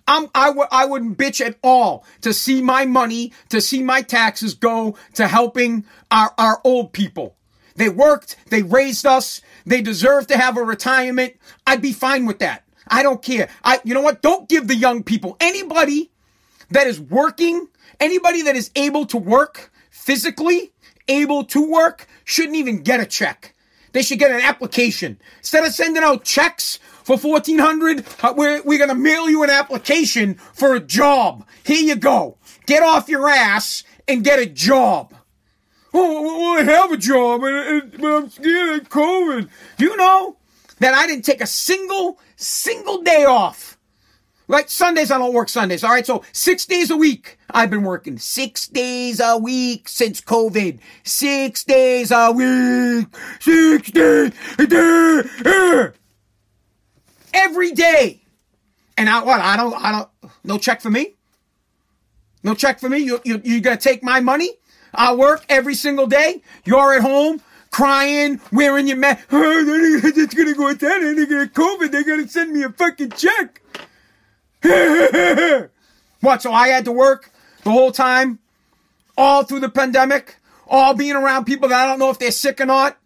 I'm, 0.08 0.30
I 0.34 0.48
w- 0.48 0.68
I 0.72 0.86
wouldn't 0.86 1.18
bitch 1.18 1.46
at 1.46 1.58
all 1.62 2.06
to 2.22 2.34
see 2.34 2.62
my 2.62 2.86
money, 2.86 3.34
to 3.50 3.60
see 3.60 3.84
my 3.84 4.02
taxes 4.02 4.54
go 4.54 4.96
to 5.16 5.28
helping 5.28 5.86
our, 6.10 6.34
our 6.38 6.62
old 6.64 6.94
people. 6.94 7.36
They 7.76 7.90
worked, 7.90 8.38
they 8.50 8.64
raised 8.64 9.06
us, 9.06 9.42
they 9.66 9.82
deserve 9.82 10.28
to 10.28 10.38
have 10.38 10.58
a 10.58 10.64
retirement. 10.64 11.36
I'd 11.68 11.82
be 11.82 11.94
fine 11.94 12.26
with 12.26 12.40
that. 12.40 12.64
I 12.88 13.04
don't 13.04 13.22
care. 13.22 13.50
I, 13.64 13.80
you 13.84 13.94
know 13.94 14.02
what? 14.02 14.22
Don't 14.22 14.50
give 14.50 14.68
the 14.68 14.76
young 14.76 15.04
people, 15.04 15.38
anybody 15.40 16.10
that 16.72 16.88
is 16.88 17.00
working, 17.00 17.68
anybody 18.00 18.44
that 18.44 18.56
is 18.56 18.72
able 18.76 19.06
to 19.08 19.18
work 19.18 19.72
physically, 19.92 20.72
able 21.08 21.44
to 21.46 21.70
work, 21.70 22.08
shouldn't 22.24 22.56
even 22.56 22.82
get 22.82 23.00
a 23.00 23.06
check. 23.06 23.54
They 23.94 24.02
should 24.02 24.20
get 24.20 24.32
an 24.32 24.42
application. 24.42 25.20
Instead 25.40 25.66
of 25.66 25.74
sending 25.74 26.04
out 26.04 26.24
checks 26.24 26.80
for 27.08 27.18
1400 27.18 28.06
uh, 28.22 28.34
we're, 28.36 28.62
we're 28.64 28.78
going 28.78 28.90
to 28.90 28.96
mail 28.96 29.30
you 29.30 29.42
an 29.44 29.50
application 29.50 30.36
for 30.36 30.76
a 30.76 30.80
job. 30.82 31.48
Here 31.64 31.82
you 31.82 31.96
go. 31.96 32.38
Get 32.66 32.84
off 32.84 33.08
your 33.08 33.30
ass 33.30 33.84
and 34.10 34.26
get 34.26 34.40
a 34.40 34.46
job. 34.46 35.14
Oh, 35.94 36.22
well, 36.22 36.60
I 36.60 36.64
have 36.64 36.92
a 36.92 36.98
job, 36.98 37.40
but 37.40 38.06
I'm 38.06 38.30
scared 38.30 38.82
of 38.82 38.90
COVID. 38.90 39.50
Do 39.78 39.86
you 39.86 39.96
know 39.96 40.36
that 40.80 40.94
I 40.94 41.08
didn't 41.08 41.24
take 41.24 41.42
a 41.42 41.48
single, 41.48 42.20
single 42.36 43.02
day 43.02 43.24
off. 43.24 43.78
Right? 44.50 44.70
Sundays, 44.70 45.10
I 45.10 45.18
don't 45.18 45.34
work 45.34 45.50
Sundays. 45.50 45.84
All 45.84 45.92
right. 45.92 46.06
So 46.06 46.24
six 46.34 46.65
days 46.65 46.89
a 46.89 46.96
week, 46.96 47.38
I've 47.52 47.70
been 47.70 47.84
working 47.84 48.17
six 48.17 48.67
days 48.67 49.20
a 49.20 49.38
week 49.38 49.89
since 49.89 50.22
COVID. 50.22 50.80
Six 51.04 51.63
days 51.63 52.12
a 52.12 52.32
week. 52.32 53.08
Six 53.39 53.91
days 53.91 54.34
a 54.58 54.67
day 54.67 55.91
every 57.38 57.71
day. 57.71 58.21
And 58.97 59.10
I 59.10 59.23
what? 59.23 59.39
I 59.39 59.56
don't 59.56 59.73
I 59.73 59.91
don't 59.91 60.34
no 60.43 60.58
check 60.58 60.82
for 60.82 60.89
me. 60.89 61.13
No 62.43 62.56
check 62.56 62.80
for 62.80 62.89
me. 62.89 63.00
You 63.00 63.21
you 63.23 63.41
you 63.43 63.62
gonna 63.62 63.78
take 63.78 64.04
my 64.04 64.19
money? 64.19 64.52
I 64.93 65.13
work 65.13 65.45
every 65.50 65.76
single 65.76 66.08
day. 66.08 66.41
You're 66.65 66.95
at 66.95 67.02
home 67.02 67.41
crying, 67.69 68.41
wearing 68.52 68.88
your 68.88 68.97
mask. 68.97 69.28
Oh, 69.32 70.02
just 70.15 70.36
gonna 70.36 70.54
go 70.54 70.65
with 70.65 70.80
that 70.80 71.00
they're 71.00 71.26
gonna 71.26 71.47
COVID. 71.47 71.91
They're 71.91 72.04
gonna 72.04 72.28
send 72.28 72.52
me 72.52 72.63
a 72.63 72.69
fucking 72.69 73.12
check. 73.12 73.62
what? 76.21 76.41
So 76.41 76.52
I 76.52 76.69
had 76.69 76.86
to 76.86 76.91
work 76.91 77.32
the 77.63 77.71
whole 77.71 77.91
time, 77.91 78.39
all 79.15 79.43
through 79.43 79.60
the 79.60 79.69
pandemic, 79.69 80.38
all 80.67 80.95
being 80.95 81.15
around 81.15 81.45
people 81.45 81.69
that 81.69 81.84
I 81.84 81.88
don't 81.88 82.00
know 82.00 82.10
if 82.10 82.17
they're 82.17 82.32
sick 82.32 82.60
or 82.60 82.65
not, 82.65 82.97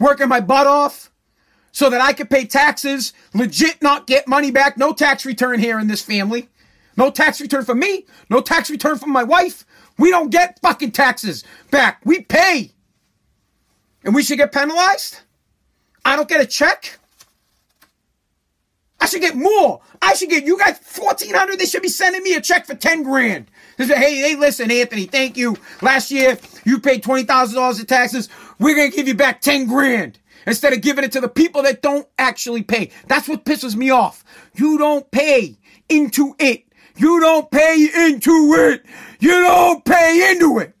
working 0.00 0.28
my 0.28 0.40
butt 0.40 0.66
off 0.66 1.10
so 1.78 1.88
that 1.88 2.00
I 2.00 2.12
could 2.12 2.28
pay 2.28 2.44
taxes, 2.44 3.12
legit 3.34 3.80
not 3.80 4.08
get 4.08 4.26
money 4.26 4.50
back. 4.50 4.76
No 4.76 4.92
tax 4.92 5.24
return 5.24 5.60
here 5.60 5.78
in 5.78 5.86
this 5.86 6.02
family. 6.02 6.48
No 6.96 7.08
tax 7.08 7.40
return 7.40 7.64
for 7.64 7.74
me. 7.76 8.04
No 8.28 8.40
tax 8.40 8.68
return 8.68 8.98
from 8.98 9.12
my 9.12 9.22
wife. 9.22 9.64
We 9.96 10.10
don't 10.10 10.28
get 10.28 10.58
fucking 10.60 10.90
taxes 10.90 11.44
back. 11.70 12.00
We 12.04 12.22
pay. 12.22 12.72
And 14.02 14.12
we 14.12 14.24
should 14.24 14.38
get 14.38 14.50
penalized? 14.52 15.20
I 16.04 16.16
don't 16.16 16.28
get 16.28 16.40
a 16.40 16.46
check? 16.46 16.98
I 19.00 19.06
should 19.06 19.20
get 19.20 19.36
more. 19.36 19.80
I 20.02 20.14
should 20.14 20.30
get, 20.30 20.44
you 20.44 20.58
guys, 20.58 20.80
1400 20.80 21.60
They 21.60 21.64
should 21.64 21.82
be 21.82 21.88
sending 21.88 22.24
me 22.24 22.34
a 22.34 22.40
check 22.40 22.66
for 22.66 22.74
10 22.74 23.04
grand. 23.04 23.52
They 23.76 23.86
say, 23.86 23.96
hey, 23.96 24.16
hey, 24.16 24.34
listen, 24.34 24.72
Anthony, 24.72 25.04
thank 25.04 25.36
you. 25.36 25.56
Last 25.80 26.10
year, 26.10 26.38
you 26.64 26.80
paid 26.80 27.04
$20,000 27.04 27.78
in 27.78 27.86
taxes. 27.86 28.28
We're 28.58 28.74
going 28.74 28.90
to 28.90 28.96
give 28.96 29.06
you 29.06 29.14
back 29.14 29.40
10 29.42 29.66
grand 29.66 30.18
instead 30.48 30.72
of 30.72 30.80
giving 30.80 31.04
it 31.04 31.12
to 31.12 31.20
the 31.20 31.28
people 31.28 31.62
that 31.62 31.82
don't 31.82 32.08
actually 32.18 32.62
pay. 32.62 32.90
That's 33.06 33.28
what 33.28 33.44
pisses 33.44 33.76
me 33.76 33.90
off. 33.90 34.24
You 34.54 34.78
don't 34.78 35.08
pay 35.10 35.58
into 35.88 36.34
it. 36.38 36.64
You 36.96 37.20
don't 37.20 37.50
pay 37.50 37.88
into 38.06 38.54
it. 38.54 38.84
You 39.20 39.30
don't 39.30 39.84
pay 39.84 40.32
into 40.32 40.58
it. 40.58 40.74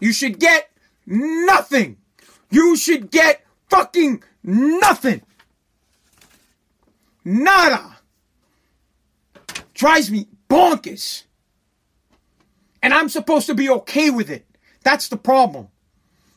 You 0.00 0.12
should 0.12 0.40
get 0.40 0.70
nothing. 1.06 1.98
You 2.50 2.76
should 2.76 3.10
get 3.10 3.44
fucking 3.70 4.22
nothing. 4.42 5.22
Nada. 7.24 7.98
Drives 9.74 10.10
me 10.10 10.28
bonkers. 10.48 11.24
And 12.82 12.92
I'm 12.92 13.08
supposed 13.08 13.46
to 13.46 13.54
be 13.54 13.70
okay 13.70 14.10
with 14.10 14.30
it. 14.30 14.46
That's 14.82 15.08
the 15.08 15.16
problem. 15.16 15.68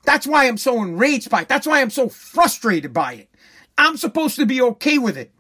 That's 0.08 0.26
why 0.26 0.48
I'm 0.48 0.58
so 0.58 0.82
enraged 0.82 1.30
by 1.30 1.42
it. 1.42 1.50
That's 1.50 1.68
why 1.68 1.82
I'm 1.82 1.90
so 1.90 2.08
frustrated 2.08 2.94
by 2.94 3.16
it. 3.16 3.30
I'm 3.78 3.98
supposed 3.98 4.38
to 4.38 4.46
be 4.46 4.62
okay 4.62 4.98
with 4.98 5.18
it. 5.18 5.34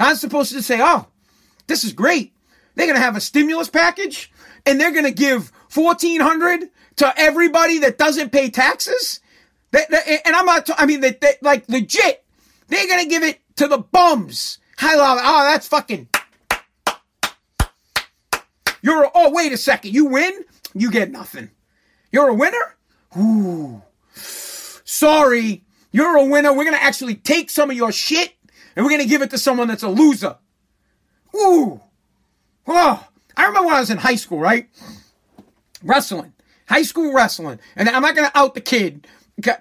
I'm 0.00 0.16
supposed 0.16 0.50
to 0.54 0.60
say, 0.60 0.80
oh, 0.82 1.06
this 1.68 1.84
is 1.84 1.92
great. 1.92 2.34
They're 2.74 2.88
going 2.88 2.98
to 2.98 3.02
have 3.02 3.14
a 3.14 3.20
stimulus 3.20 3.70
package 3.70 4.32
and 4.66 4.80
they're 4.80 4.90
going 4.90 5.04
to 5.04 5.12
give 5.12 5.52
1400 5.72 6.68
to 6.96 7.14
everybody 7.16 7.78
that 7.78 7.96
doesn't 7.96 8.32
pay 8.32 8.50
taxes. 8.50 9.20
and 9.72 9.86
I'm 10.26 10.46
not, 10.46 10.68
I 10.76 10.84
mean, 10.86 11.02
that 11.02 11.22
like 11.40 11.68
legit, 11.68 12.24
they're 12.66 12.88
going 12.88 13.04
to 13.04 13.08
give 13.08 13.22
it 13.22 13.38
to 13.54 13.68
the 13.68 13.78
bums. 13.78 14.58
I 14.80 14.96
love 14.96 15.18
it. 15.18 15.24
Oh, 15.24 15.44
that's 15.44 15.68
fucking. 15.68 16.08
You're, 18.82 19.04
a, 19.04 19.10
oh, 19.14 19.30
wait 19.30 19.52
a 19.52 19.56
second. 19.56 19.94
You 19.94 20.06
win? 20.06 20.44
You 20.74 20.90
get 20.90 21.12
nothing. 21.12 21.52
You're 22.10 22.30
a 22.30 22.34
winner? 22.34 22.76
Ooh. 23.16 23.82
Sorry, 24.98 25.62
you're 25.92 26.16
a 26.16 26.24
winner. 26.24 26.52
We're 26.52 26.64
going 26.64 26.76
to 26.76 26.82
actually 26.82 27.14
take 27.14 27.50
some 27.50 27.70
of 27.70 27.76
your 27.76 27.92
shit 27.92 28.34
and 28.74 28.84
we're 28.84 28.90
going 28.90 29.02
to 29.02 29.06
give 29.06 29.22
it 29.22 29.30
to 29.30 29.38
someone 29.38 29.68
that's 29.68 29.84
a 29.84 29.88
loser. 29.88 30.38
Ooh. 31.36 31.80
Oh, 32.66 33.08
I 33.36 33.46
remember 33.46 33.68
when 33.68 33.76
I 33.76 33.80
was 33.80 33.90
in 33.90 33.98
high 33.98 34.16
school, 34.16 34.40
right? 34.40 34.68
Wrestling. 35.84 36.32
High 36.68 36.82
school 36.82 37.14
wrestling. 37.14 37.60
And 37.76 37.88
I'm 37.88 38.02
not 38.02 38.16
going 38.16 38.28
to 38.28 38.36
out 38.36 38.54
the 38.54 38.60
kid, 38.60 39.06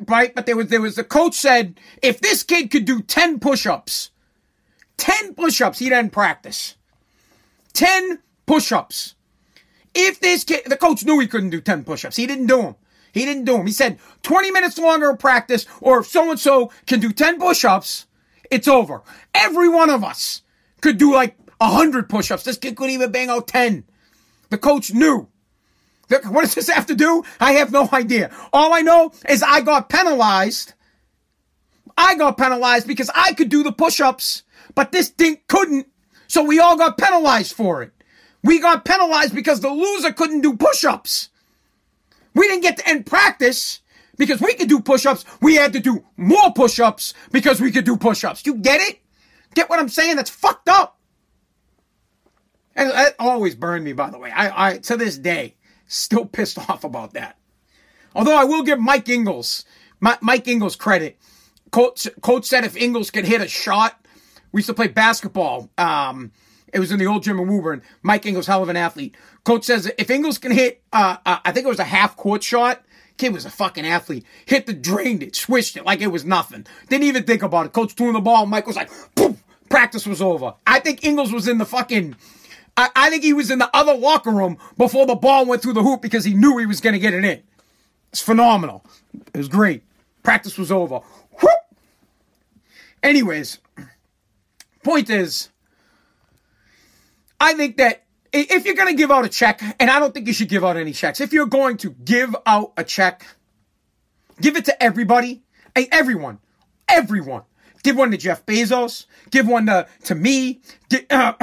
right? 0.08 0.34
But 0.34 0.48
there 0.48 0.56
was, 0.56 0.70
there 0.70 0.82
was, 0.82 0.96
the 0.96 1.04
coach 1.04 1.36
said, 1.36 1.80
if 2.02 2.20
this 2.20 2.42
kid 2.42 2.72
could 2.72 2.86
do 2.86 3.04
10 3.04 3.40
push-ups, 3.40 4.10
10 4.98 5.36
push-ups, 5.36 5.78
he 5.78 5.90
didn't 5.90 6.14
practice. 6.14 6.78
10 7.74 8.24
push-ups. 8.48 9.14
If 9.94 10.20
this 10.20 10.44
kid, 10.44 10.64
the 10.66 10.78
coach 10.78 11.06
knew 11.06 11.20
he 11.20 11.28
couldn't 11.28 11.52
do 11.52 11.62
10 11.62 11.84
push-ups. 11.84 12.16
He 12.16 12.26
didn't 12.26 12.48
do 12.48 12.58
them. 12.64 12.76
He 13.18 13.26
didn't 13.26 13.46
do 13.46 13.58
them. 13.58 13.66
He 13.66 13.74
said 13.74 14.00
20 14.24 14.52
minutes 14.52 14.78
longer 14.78 15.10
of 15.10 15.20
practice, 15.20 15.66
or 15.82 16.00
if 16.00 16.08
so 16.08 16.30
and 16.30 16.40
so 16.40 16.72
can 16.86 17.00
do 17.00 17.12
10 17.12 17.40
push 17.40 17.66
ups, 17.66 18.06
it's 18.52 18.68
over. 18.68 19.02
Every 19.34 19.70
one 19.70 19.90
of 19.90 20.04
us 20.04 20.42
could 20.82 20.98
do 20.98 21.14
like 21.14 21.36
100 21.58 22.10
push 22.10 22.32
ups. 22.32 22.44
This 22.44 22.58
kid 22.58 22.76
couldn't 22.76 22.94
even 22.94 23.12
bang 23.12 23.30
out 23.30 23.48
10. 23.48 23.84
The 24.50 24.58
coach 24.58 24.94
knew. 24.94 25.28
What 26.10 26.42
does 26.42 26.56
this 26.56 26.70
have 26.70 26.86
to 26.86 26.96
do? 26.96 27.24
I 27.40 27.54
have 27.54 27.72
no 27.72 27.90
idea. 27.92 28.32
All 28.54 28.74
I 28.74 28.82
know 28.82 29.12
is 29.28 29.44
I 29.44 29.62
got 29.62 29.90
penalized. 29.90 30.74
I 31.98 32.16
got 32.16 32.38
penalized 32.38 32.88
because 32.88 33.10
I 33.14 33.34
could 33.34 33.50
do 33.50 33.64
the 33.64 33.72
push 33.72 34.00
ups, 34.00 34.44
but 34.76 34.92
this 34.92 35.10
dink 35.10 35.48
couldn't. 35.48 35.88
So 36.28 36.44
we 36.44 36.60
all 36.60 36.78
got 36.78 36.98
penalized 36.98 37.54
for 37.54 37.82
it. 37.82 37.92
We 38.44 38.60
got 38.60 38.86
penalized 38.86 39.34
because 39.34 39.60
the 39.60 39.70
loser 39.70 40.14
couldn't 40.14 40.42
do 40.42 40.56
push 40.56 40.86
ups. 40.86 41.30
We 42.38 42.48
didn't 42.48 42.62
get 42.62 42.78
to 42.78 42.88
end 42.88 43.08
practice 43.08 43.82
because 44.16 44.40
we 44.40 44.54
could 44.54 44.70
do 44.70 44.80
push 44.80 45.08
ups. 45.08 45.26
We 45.42 45.56
had 45.56 45.74
to 45.74 45.80
do 45.80 46.06
more 46.18 46.54
push 46.54 46.80
ups 46.80 47.16
because 47.32 47.60
we 47.60 47.72
could 47.72 47.84
do 47.84 47.98
push 47.98 48.24
ups. 48.24 48.46
You 48.46 48.56
get 48.56 48.80
it? 48.80 49.00
Get 49.56 49.72
what 49.72 49.80
I'm 49.80 49.90
saying? 49.90 50.18
That's 50.18 50.30
fucked 50.30 50.70
up. 50.70 51.00
And 52.76 52.92
that 52.92 53.16
always 53.18 53.56
burned 53.56 53.86
me, 53.86 53.94
by 53.94 54.12
the 54.12 54.20
way. 54.20 54.30
I, 54.30 54.68
I, 54.68 54.78
to 54.78 54.98
this 54.98 55.18
day, 55.18 55.56
still 55.88 56.26
pissed 56.32 56.60
off 56.70 56.84
about 56.84 57.14
that. 57.14 57.38
Although 58.16 58.36
I 58.36 58.44
will 58.44 58.62
give 58.62 58.80
Mike 58.80 59.10
Ingles, 59.10 59.66
Mike 60.00 60.48
Ingles 60.48 60.76
credit. 60.76 61.18
Coach, 61.72 62.08
coach 62.22 62.46
said 62.46 62.64
if 62.66 62.78
Ingles 62.78 63.10
could 63.10 63.26
hit 63.26 63.42
a 63.42 63.48
shot, 63.48 64.06
we 64.52 64.60
used 64.60 64.68
to 64.68 64.76
play 64.76 64.88
basketball. 64.88 65.72
Um, 65.78 66.32
it 66.74 66.80
was 66.80 66.92
in 66.92 67.00
the 67.00 67.08
old 67.08 67.24
gym 67.24 67.40
in 67.40 67.48
Woburn. 67.48 67.82
Mike 68.02 68.26
Ingles, 68.26 68.48
hell 68.48 68.64
of 68.64 68.70
an 68.70 68.78
athlete. 68.78 69.16
Coach 69.44 69.64
says 69.64 69.92
if 69.98 70.10
Ingles 70.10 70.38
can 70.38 70.52
hit, 70.52 70.82
uh, 70.94 71.18
uh, 71.26 71.40
I 71.46 71.52
think 71.52 71.66
it 71.66 71.70
was 71.70 71.80
a 71.80 71.86
half 71.86 72.16
court 72.16 72.44
shot. 72.44 72.84
Kid 73.18 73.34
was 73.34 73.46
a 73.46 73.50
fucking 73.50 73.86
athlete. 73.86 74.26
Hit 74.46 74.68
the 74.68 74.74
drained 74.74 75.24
it, 75.24 75.36
swished 75.36 75.76
it 75.76 75.86
like 75.86 76.02
it 76.02 76.08
was 76.08 76.24
nothing. 76.24 76.68
Didn't 76.88 77.06
even 77.06 77.24
think 77.24 77.42
about 77.42 77.66
it. 77.66 77.74
Coach 77.74 77.94
threw 77.94 78.14
the 78.14 78.20
ball. 78.20 78.46
Mike 78.46 78.68
was 78.68 78.76
like, 78.76 78.92
boom. 79.16 79.38
Practice 79.70 80.06
was 80.06 80.22
over. 80.22 80.54
I 80.66 80.80
think 80.80 81.04
Ingles 81.04 81.34
was 81.34 81.48
in 81.48 81.58
the 81.58 81.66
fucking 81.66 82.16
I, 82.78 82.90
I 82.96 83.10
think 83.10 83.24
he 83.24 83.34
was 83.34 83.50
in 83.50 83.60
the 83.60 83.76
other 83.76 83.96
locker 83.96 84.32
room 84.32 84.58
before 84.78 85.08
the 85.08 85.16
ball 85.16 85.46
went 85.46 85.62
through 85.62 85.74
the 85.74 85.84
hoop 85.84 86.02
because 86.02 86.24
he 86.24 86.34
knew 86.34 86.58
he 86.58 86.66
was 86.66 86.80
going 86.80 86.94
to 86.94 87.00
get 87.00 87.14
it 87.14 87.26
in. 87.26 87.42
It's 88.12 88.22
phenomenal. 88.22 88.86
It 89.34 89.38
was 89.38 89.50
great. 89.50 89.84
Practice 90.24 90.58
was 90.58 90.72
over. 90.72 91.00
Whoop! 91.42 91.60
Anyways, 93.02 93.60
point 94.84 95.10
is, 95.10 95.50
I 97.40 97.54
think 97.54 97.78
that 97.78 98.04
if 98.34 98.66
you're 98.66 98.76
going 98.76 98.90
to 98.90 98.98
give 98.98 99.12
out 99.12 99.26
a 99.26 99.30
check, 99.30 99.62
and 99.80 99.90
I 99.90 100.00
don't 100.00 100.14
think 100.14 100.28
you 100.28 100.34
should 100.34 100.50
give 100.50 100.64
out 100.64 100.78
any 100.78 100.94
checks, 100.94 101.22
if 101.22 101.34
you're 101.34 101.46
going 101.46 101.78
to 101.78 101.92
give 101.92 102.36
out 102.46 102.74
a 102.78 102.84
check, 102.84 103.26
give 104.42 104.58
it 104.58 104.66
to 104.66 104.84
everybody, 104.84 105.44
everyone, 105.76 106.40
everyone. 106.88 107.44
Give 107.84 107.96
one 107.96 108.12
to 108.12 108.18
Jeff 108.18 108.46
Bezos. 108.46 109.06
Give 109.30 109.48
one 109.48 109.68
to, 109.68 109.88
to 110.06 110.16
me. 110.16 110.62
Give, 110.90 111.06
uh, 111.10 111.34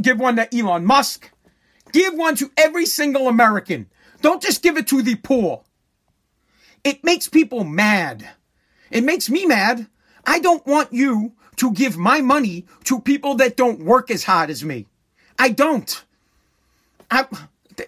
give 0.00 0.18
one 0.18 0.36
to 0.36 0.56
Elon 0.56 0.86
Musk. 0.86 1.30
Give 1.92 2.14
one 2.14 2.36
to 2.36 2.50
every 2.56 2.86
single 2.86 3.28
American. 3.28 3.90
Don't 4.22 4.40
just 4.40 4.62
give 4.62 4.76
it 4.76 4.86
to 4.88 5.02
the 5.02 5.16
poor. 5.16 5.62
It 6.84 7.04
makes 7.04 7.28
people 7.28 7.64
mad. 7.64 8.30
It 8.90 9.04
makes 9.04 9.28
me 9.28 9.46
mad. 9.46 9.88
I 10.24 10.38
don't 10.38 10.66
want 10.66 10.92
you 10.92 11.32
to 11.56 11.72
give 11.72 11.96
my 11.96 12.20
money 12.20 12.66
to 12.84 13.00
people 13.00 13.34
that 13.36 13.56
don't 13.56 13.84
work 13.84 14.10
as 14.10 14.24
hard 14.24 14.48
as 14.48 14.64
me. 14.64 14.86
I 15.40 15.48
don't. 15.48 16.04
I, 17.10 17.24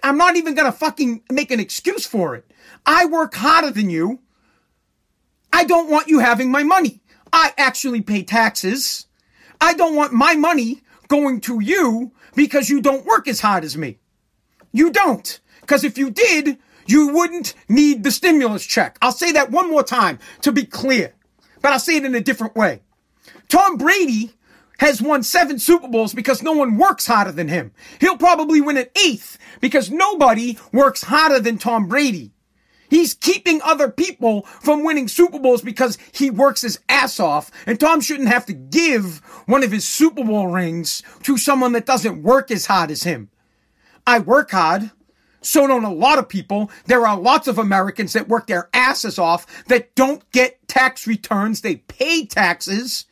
I'm 0.03 0.17
not 0.17 0.37
even 0.37 0.55
gonna 0.55 0.73
fucking 0.73 1.25
make 1.31 1.51
an 1.51 1.61
excuse 1.61 2.07
for 2.07 2.35
it. 2.35 2.51
I 2.87 3.05
work 3.05 3.35
harder 3.35 3.71
than 3.71 3.91
you. 3.91 4.21
I 5.53 5.65
don't 5.65 5.91
want 5.91 6.09
you 6.09 6.21
having 6.21 6.51
my 6.51 6.63
money. 6.63 7.01
I 7.31 7.53
actually 7.59 8.01
pay 8.01 8.23
taxes. 8.23 9.07
I 9.61 9.75
don't 9.75 9.95
want 9.95 10.15
my 10.15 10.35
money 10.35 10.81
going 11.09 11.43
to 11.43 11.61
you 11.63 12.13
because 12.35 12.71
you 12.71 12.81
don't 12.81 13.05
work 13.05 13.29
as 13.29 13.41
hard 13.41 13.65
as 13.65 13.77
me. 13.77 13.99
You 14.73 14.91
don't. 14.91 15.39
Because 15.61 15.85
if 15.85 15.99
you 15.99 16.11
did, 16.11 16.57
you 16.87 17.09
wouldn't 17.09 17.53
need 17.69 18.03
the 18.03 18.11
stimulus 18.11 18.65
check. 18.65 18.97
I'll 19.03 19.13
say 19.13 19.31
that 19.33 19.51
one 19.51 19.71
more 19.71 19.83
time 19.83 20.19
to 20.41 20.53
be 20.53 20.65
clear, 20.65 21.13
but 21.61 21.73
I'll 21.73 21.79
say 21.79 21.97
it 21.97 22.07
in 22.07 22.15
a 22.15 22.21
different 22.21 22.57
way. 22.57 22.81
Tom 23.51 23.77
Brady 23.77 24.33
has 24.79 25.01
won 25.01 25.23
seven 25.23 25.59
Super 25.59 25.89
Bowls 25.89 26.15
because 26.15 26.43
no 26.43 26.53
one 26.53 26.77
works 26.77 27.07
harder 27.07 27.33
than 27.33 27.49
him. 27.49 27.73
He'll 28.01 28.17
probably 28.17 28.61
win 28.61 28.77
an 28.77 28.87
eighth 29.05 29.39
because 29.61 29.91
nobody 29.91 30.59
works 30.73 31.05
harder 31.05 31.41
than 31.41 31.59
Tom 31.59 31.87
Brady. 31.89 32.33
He's 32.93 33.15
keeping 33.15 33.63
other 33.63 33.91
people 33.91 34.43
from 34.43 34.85
winning 34.85 35.09
Super 35.09 35.39
Bowls 35.39 35.63
because 35.63 35.97
he 36.13 36.29
works 36.29 36.61
his 36.61 36.79
ass 36.91 37.19
off. 37.19 37.51
And 37.65 37.81
Tom 37.81 38.03
shouldn't 38.03 38.29
have 38.29 38.45
to 38.47 38.53
give 38.53 39.21
one 39.47 39.63
of 39.63 39.73
his 39.73 39.89
Super 39.89 40.23
Bowl 40.23 40.49
rings 40.49 41.03
to 41.23 41.39
someone 41.39 41.73
that 41.73 41.87
doesn't 41.87 42.23
work 42.23 42.51
as 42.51 42.67
hard 42.67 42.91
as 42.91 43.05
him. 43.05 43.31
I 44.07 44.19
work 44.19 44.51
hard. 44.51 44.91
So 45.41 45.67
don't 45.67 45.85
a 45.85 45.93
lot 45.93 46.19
of 46.19 46.29
people. 46.29 46.71
There 46.85 47.07
are 47.07 47.19
lots 47.19 47.49
of 47.49 47.59
Americans 47.59 48.13
that 48.13 48.29
work 48.29 48.47
their 48.47 48.69
asses 48.75 49.19
off 49.19 49.65
that 49.69 49.95
don't 49.95 50.31
get 50.31 50.69
tax 50.69 51.07
returns. 51.07 51.63
They 51.63 51.77
pay 51.77 52.27
taxes. 52.27 53.07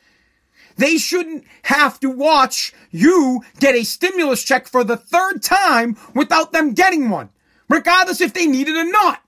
They 0.81 0.97
shouldn't 0.97 1.45
have 1.65 2.01
to 2.01 2.09
watch 2.09 2.73
you 2.91 3.43
get 3.59 3.75
a 3.75 3.85
stimulus 3.85 4.43
check 4.43 4.67
for 4.67 4.83
the 4.83 4.97
third 4.97 5.43
time 5.43 5.99
without 6.15 6.53
them 6.53 6.73
getting 6.73 7.11
one, 7.11 7.29
regardless 7.69 8.23
if 8.23 8.33
they 8.33 8.47
need 8.47 8.67
it 8.67 8.75
or 8.75 8.91
not. 8.91 9.23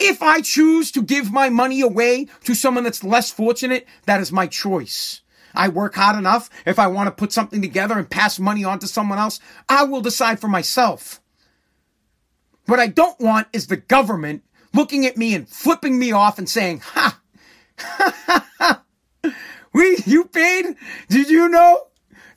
If 0.00 0.24
I 0.24 0.40
choose 0.40 0.90
to 0.90 1.02
give 1.02 1.30
my 1.30 1.50
money 1.50 1.82
away 1.82 2.26
to 2.42 2.54
someone 2.56 2.82
that's 2.82 3.04
less 3.04 3.30
fortunate, 3.30 3.86
that 4.06 4.20
is 4.20 4.32
my 4.32 4.48
choice. 4.48 5.20
I 5.54 5.68
work 5.68 5.94
hard 5.94 6.18
enough. 6.18 6.50
If 6.66 6.80
I 6.80 6.88
want 6.88 7.06
to 7.06 7.12
put 7.12 7.32
something 7.32 7.62
together 7.62 7.96
and 7.96 8.10
pass 8.10 8.40
money 8.40 8.64
on 8.64 8.80
to 8.80 8.88
someone 8.88 9.20
else, 9.20 9.38
I 9.68 9.84
will 9.84 10.00
decide 10.00 10.40
for 10.40 10.48
myself. 10.48 11.20
What 12.66 12.80
I 12.80 12.88
don't 12.88 13.20
want 13.20 13.46
is 13.52 13.68
the 13.68 13.76
government 13.76 14.42
looking 14.74 15.06
at 15.06 15.16
me 15.16 15.36
and 15.36 15.48
flipping 15.48 15.96
me 15.96 16.10
off 16.10 16.40
and 16.40 16.48
saying, 16.48 16.80
ha, 16.80 17.19
we, 19.72 19.98
you 20.06 20.24
paid? 20.24 20.76
Did 21.08 21.30
you 21.30 21.48
know? 21.48 21.86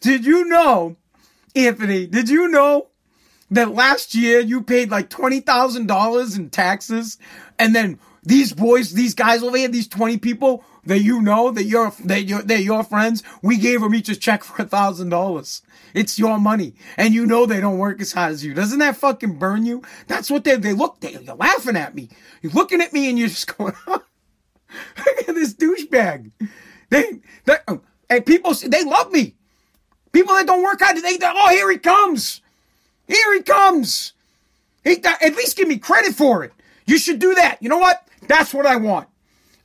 Did 0.04 0.26
you 0.26 0.44
know, 0.44 0.98
Anthony, 1.56 2.08
did 2.08 2.28
you 2.28 2.50
know 2.50 2.90
that 3.52 3.74
last 3.74 4.14
year 4.14 4.42
you 4.42 4.62
paid 4.62 4.92
like 4.92 5.10
$20,000 5.10 6.38
in 6.38 6.50
taxes 6.50 7.18
and 7.58 7.74
then 7.74 8.00
these 8.24 8.52
boys, 8.52 8.92
these 8.92 9.16
guys 9.16 9.44
over 9.44 9.56
here, 9.56 9.70
these 9.70 9.88
20 9.88 10.18
people 10.18 10.64
that 10.86 11.00
you 11.00 11.22
know 11.22 11.52
that 11.52 11.64
you're, 11.64 11.94
that 12.04 12.24
you're, 12.24 12.42
they're 12.42 12.60
your 12.60 12.84
friends, 12.84 13.24
we 13.42 13.58
gave 13.58 13.80
them 13.80 13.96
each 13.96 14.10
a 14.10 14.16
check 14.18 14.44
for 14.44 14.62
a 14.62 14.66
thousand 14.66 15.08
dollars. 15.08 15.62
It's 15.94 16.20
your 16.20 16.38
money. 16.38 16.74
And 16.98 17.14
you 17.14 17.26
know 17.26 17.46
they 17.46 17.62
don't 17.62 17.78
work 17.78 18.02
as 18.02 18.12
hard 18.12 18.34
as 18.34 18.44
you. 18.44 18.54
Doesn't 18.54 18.80
that 18.80 18.98
fucking 18.98 19.40
burn 19.40 19.66
you? 19.66 19.84
That's 20.08 20.30
what 20.30 20.44
they, 20.44 20.58
they 20.58 20.74
look, 20.74 21.00
they, 21.00 21.14
you're 21.14 21.36
laughing 21.36 21.78
at 21.78 21.96
me. 21.96 22.10
You're 22.42 22.52
looking 22.52 22.82
at 22.82 22.92
me 22.92 23.10
and 23.10 23.18
you're 23.18 23.30
just 23.30 23.58
going, 23.58 23.74
look 24.98 25.30
at 25.30 25.36
this 25.36 25.54
douchebag. 25.54 26.32
They, 26.90 27.20
they, 27.46 27.56
oh, 27.68 27.82
and 28.10 28.26
people, 28.26 28.54
they 28.54 28.84
love 28.84 29.12
me. 29.12 29.36
People 30.12 30.36
that 30.36 30.46
don't 30.46 30.64
work 30.64 30.82
out, 30.82 30.96
they, 30.96 31.18
they 31.18 31.18
oh, 31.24 31.50
here 31.50 31.72
he 31.72 31.78
comes. 31.78 32.42
Here 33.08 33.34
he 33.34 33.42
comes. 33.42 34.14
He, 34.84 35.04
at 35.04 35.36
least 35.36 35.58
give 35.58 35.68
me 35.68 35.78
credit 35.78 36.14
for 36.14 36.44
it. 36.44 36.52
You 36.86 36.98
should 36.98 37.20
do 37.20 37.34
that. 37.36 37.58
You 37.62 37.70
know 37.70 37.78
what? 37.78 38.08
That's 38.28 38.54
what 38.54 38.66
I 38.66 38.76
want. 38.76 39.08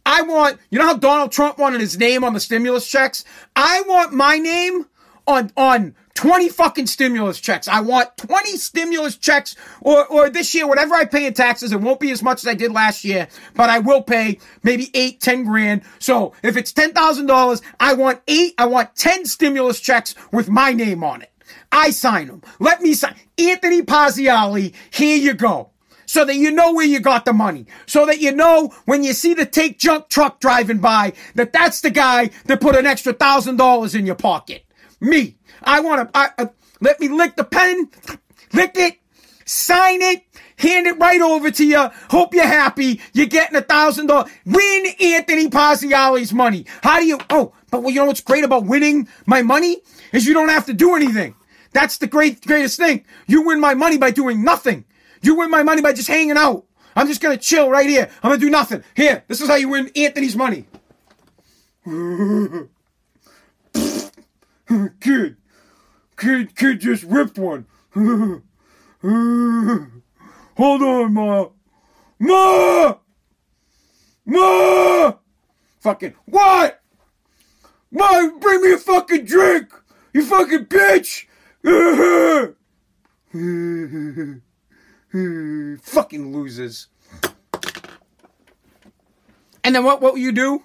I 0.06 0.22
want, 0.22 0.58
you 0.70 0.78
know 0.78 0.86
how 0.86 0.96
Donald 0.96 1.32
Trump 1.32 1.58
wanted 1.58 1.80
his 1.80 1.98
name 1.98 2.24
on 2.24 2.32
the 2.32 2.40
stimulus 2.40 2.88
checks? 2.88 3.24
I 3.54 3.82
want 3.86 4.12
my 4.12 4.38
name 4.38 4.86
on, 5.26 5.52
on 5.56 5.94
20 6.18 6.48
fucking 6.48 6.88
stimulus 6.88 7.38
checks. 7.38 7.68
I 7.68 7.80
want 7.80 8.16
20 8.16 8.56
stimulus 8.56 9.16
checks 9.16 9.54
or, 9.80 10.04
or 10.06 10.28
this 10.28 10.52
year, 10.52 10.66
whatever 10.66 10.96
I 10.96 11.04
pay 11.04 11.26
in 11.26 11.32
taxes, 11.32 11.70
it 11.70 11.80
won't 11.80 12.00
be 12.00 12.10
as 12.10 12.24
much 12.24 12.42
as 12.42 12.48
I 12.48 12.54
did 12.54 12.72
last 12.72 13.04
year, 13.04 13.28
but 13.54 13.70
I 13.70 13.78
will 13.78 14.02
pay 14.02 14.40
maybe 14.64 14.90
eight, 14.94 15.20
10 15.20 15.44
grand. 15.44 15.82
So 16.00 16.32
if 16.42 16.56
it's 16.56 16.72
$10,000, 16.72 17.62
I 17.78 17.94
want 17.94 18.20
eight, 18.26 18.54
I 18.58 18.66
want 18.66 18.96
10 18.96 19.26
stimulus 19.26 19.78
checks 19.78 20.16
with 20.32 20.48
my 20.48 20.72
name 20.72 21.04
on 21.04 21.22
it. 21.22 21.30
I 21.70 21.90
sign 21.90 22.26
them. 22.26 22.42
Let 22.58 22.82
me 22.82 22.94
sign. 22.94 23.14
Anthony 23.38 23.82
Parziale, 23.82 24.74
here 24.90 25.18
you 25.18 25.34
go 25.34 25.70
so 26.04 26.24
that 26.24 26.34
you 26.34 26.50
know 26.50 26.72
where 26.72 26.86
you 26.86 26.98
got 26.98 27.26
the 27.26 27.32
money. 27.32 27.66
So 27.86 28.06
that 28.06 28.18
you 28.18 28.32
know 28.32 28.74
when 28.86 29.04
you 29.04 29.12
see 29.12 29.34
the 29.34 29.46
take 29.46 29.78
junk 29.78 30.08
truck 30.08 30.40
driving 30.40 30.78
by 30.78 31.12
that 31.36 31.52
that's 31.52 31.80
the 31.80 31.90
guy 31.90 32.30
that 32.46 32.60
put 32.60 32.74
an 32.74 32.86
extra 32.86 33.12
thousand 33.12 33.54
dollars 33.54 33.94
in 33.94 34.04
your 34.04 34.16
pocket. 34.16 34.64
Me. 35.00 35.37
I 35.62 35.80
want 35.80 36.12
to, 36.12 36.32
uh, 36.38 36.46
let 36.80 37.00
me 37.00 37.08
lick 37.08 37.36
the 37.36 37.44
pen, 37.44 37.90
lick 38.52 38.72
it, 38.76 38.98
sign 39.44 40.02
it, 40.02 40.22
hand 40.56 40.86
it 40.86 40.98
right 40.98 41.20
over 41.20 41.50
to 41.50 41.64
you. 41.64 41.90
Hope 42.10 42.34
you're 42.34 42.46
happy. 42.46 43.00
You're 43.12 43.26
getting 43.26 43.56
a 43.56 43.62
thousand 43.62 44.06
dollars. 44.06 44.30
Win 44.44 44.86
Anthony 45.00 45.48
Parziale's 45.48 46.32
money. 46.32 46.66
How 46.82 47.00
do 47.00 47.06
you, 47.06 47.18
oh, 47.30 47.52
but 47.70 47.82
well, 47.82 47.90
you 47.90 48.00
know 48.00 48.06
what's 48.06 48.20
great 48.20 48.44
about 48.44 48.64
winning 48.64 49.08
my 49.26 49.42
money 49.42 49.78
is 50.12 50.26
you 50.26 50.34
don't 50.34 50.48
have 50.48 50.66
to 50.66 50.72
do 50.72 50.94
anything. 50.94 51.34
That's 51.72 51.98
the 51.98 52.06
great, 52.06 52.44
greatest 52.46 52.78
thing. 52.78 53.04
You 53.26 53.42
win 53.42 53.60
my 53.60 53.74
money 53.74 53.98
by 53.98 54.10
doing 54.10 54.42
nothing. 54.42 54.84
You 55.22 55.36
win 55.36 55.50
my 55.50 55.62
money 55.62 55.82
by 55.82 55.92
just 55.92 56.08
hanging 56.08 56.36
out. 56.36 56.64
I'm 56.96 57.06
just 57.06 57.20
gonna 57.20 57.36
chill 57.36 57.70
right 57.70 57.88
here. 57.88 58.08
I'm 58.22 58.30
gonna 58.30 58.40
do 58.40 58.50
nothing. 58.50 58.82
Here, 58.94 59.24
this 59.28 59.40
is 59.40 59.48
how 59.48 59.56
you 59.56 59.68
win 59.68 59.90
Anthony's 59.94 60.36
money. 60.36 60.66
kid, 65.00 65.36
kid, 66.18 66.54
kid 66.54 66.80
just 66.80 67.04
ripped 67.04 67.38
one. 67.38 67.66
Hold 70.56 70.82
on, 70.82 71.14
ma. 71.14 71.46
Ma! 72.18 72.96
Ma! 74.26 75.14
Fucking, 75.80 76.14
what? 76.26 76.82
Ma, 77.90 78.28
bring 78.40 78.62
me 78.62 78.72
a 78.72 78.78
fucking 78.78 79.24
drink! 79.24 79.72
You 80.12 80.24
fucking 80.24 80.66
bitch! 80.66 81.26
fucking 85.82 86.32
losers. 86.32 86.88
And 89.62 89.74
then 89.74 89.84
what, 89.84 90.00
what 90.00 90.14
will 90.14 90.20
you 90.20 90.32
do 90.32 90.64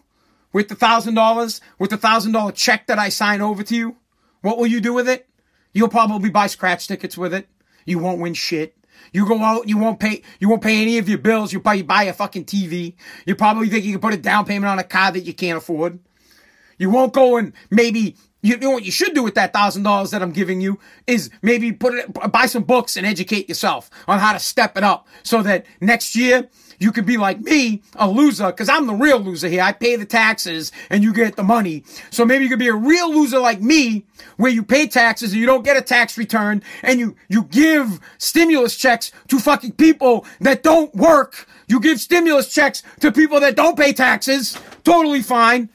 with 0.51 0.69
the 0.69 0.75
thousand 0.75 1.13
dollars, 1.13 1.61
with 1.77 1.91
the 1.91 1.97
thousand 1.97 2.31
dollar 2.31 2.51
check 2.51 2.87
that 2.87 2.97
I 2.97 3.09
sign 3.09 3.41
over 3.41 3.63
to 3.63 3.75
you? 3.75 3.97
What 4.41 4.57
will 4.57 4.67
you 4.67 4.81
do 4.81 4.93
with 4.93 5.07
it? 5.07 5.27
You'll 5.73 5.89
probably 5.89 6.29
buy 6.29 6.47
scratch 6.47 6.87
tickets 6.87 7.17
with 7.17 7.33
it. 7.33 7.47
You 7.85 7.99
won't 7.99 8.21
win 8.21 8.33
shit. 8.33 8.77
You 9.11 9.27
go 9.27 9.39
out, 9.39 9.67
you 9.67 9.77
won't 9.77 9.99
pay, 9.99 10.21
you 10.39 10.47
won't 10.49 10.61
pay 10.61 10.81
any 10.81 10.97
of 10.97 11.09
your 11.09 11.17
bills. 11.17 11.51
You 11.51 11.61
you 11.73 11.83
buy 11.83 12.03
a 12.03 12.13
fucking 12.13 12.45
TV. 12.45 12.93
You 13.25 13.35
probably 13.35 13.69
think 13.69 13.83
you 13.83 13.91
can 13.91 14.01
put 14.01 14.13
a 14.13 14.17
down 14.17 14.45
payment 14.45 14.69
on 14.69 14.79
a 14.79 14.83
car 14.83 15.11
that 15.11 15.21
you 15.21 15.33
can't 15.33 15.57
afford. 15.57 15.99
You 16.77 16.89
won't 16.89 17.13
go 17.13 17.37
and 17.37 17.53
maybe 17.69 18.15
you 18.41 18.57
know 18.57 18.71
what 18.71 18.83
you 18.83 18.91
should 18.91 19.13
do 19.13 19.23
with 19.23 19.35
that 19.35 19.53
thousand 19.53 19.83
dollars 19.83 20.11
that 20.11 20.21
I'm 20.21 20.31
giving 20.31 20.61
you 20.61 20.79
is 21.07 21.29
maybe 21.41 21.71
put 21.71 21.93
it, 21.93 22.31
buy 22.31 22.45
some 22.45 22.63
books 22.63 22.97
and 22.97 23.05
educate 23.05 23.47
yourself 23.47 23.89
on 24.07 24.19
how 24.19 24.33
to 24.33 24.39
step 24.39 24.77
it 24.77 24.83
up 24.83 25.07
so 25.23 25.41
that 25.43 25.65
next 25.79 26.15
year 26.15 26.49
you 26.83 26.91
could 26.91 27.05
be 27.05 27.17
like 27.17 27.39
me, 27.39 27.81
a 27.95 28.09
loser, 28.09 28.47
because 28.47 28.67
I'm 28.67 28.85
the 28.85 28.93
real 28.93 29.19
loser 29.19 29.47
here. 29.47 29.61
I 29.61 29.71
pay 29.71 29.95
the 29.95 30.05
taxes 30.05 30.71
and 30.89 31.01
you 31.01 31.13
get 31.13 31.37
the 31.37 31.43
money. 31.43 31.85
So 32.11 32.25
maybe 32.25 32.43
you 32.43 32.49
could 32.49 32.59
be 32.59 32.67
a 32.67 32.75
real 32.75 33.09
loser 33.09 33.39
like 33.39 33.61
me, 33.61 34.05
where 34.35 34.51
you 34.51 34.63
pay 34.63 34.87
taxes 34.87 35.31
and 35.31 35.39
you 35.39 35.45
don't 35.45 35.63
get 35.63 35.77
a 35.77 35.81
tax 35.81 36.17
return 36.17 36.61
and 36.81 36.99
you, 36.99 37.15
you 37.29 37.43
give 37.45 37.99
stimulus 38.17 38.75
checks 38.75 39.11
to 39.29 39.39
fucking 39.39 39.73
people 39.73 40.25
that 40.41 40.61
don't 40.61 40.93
work. 40.93 41.47
You 41.67 41.79
give 41.79 42.01
stimulus 42.01 42.53
checks 42.53 42.83
to 42.99 43.11
people 43.11 43.39
that 43.39 43.55
don't 43.55 43.77
pay 43.77 43.93
taxes. 43.93 44.57
Totally 44.83 45.21
fine. 45.21 45.69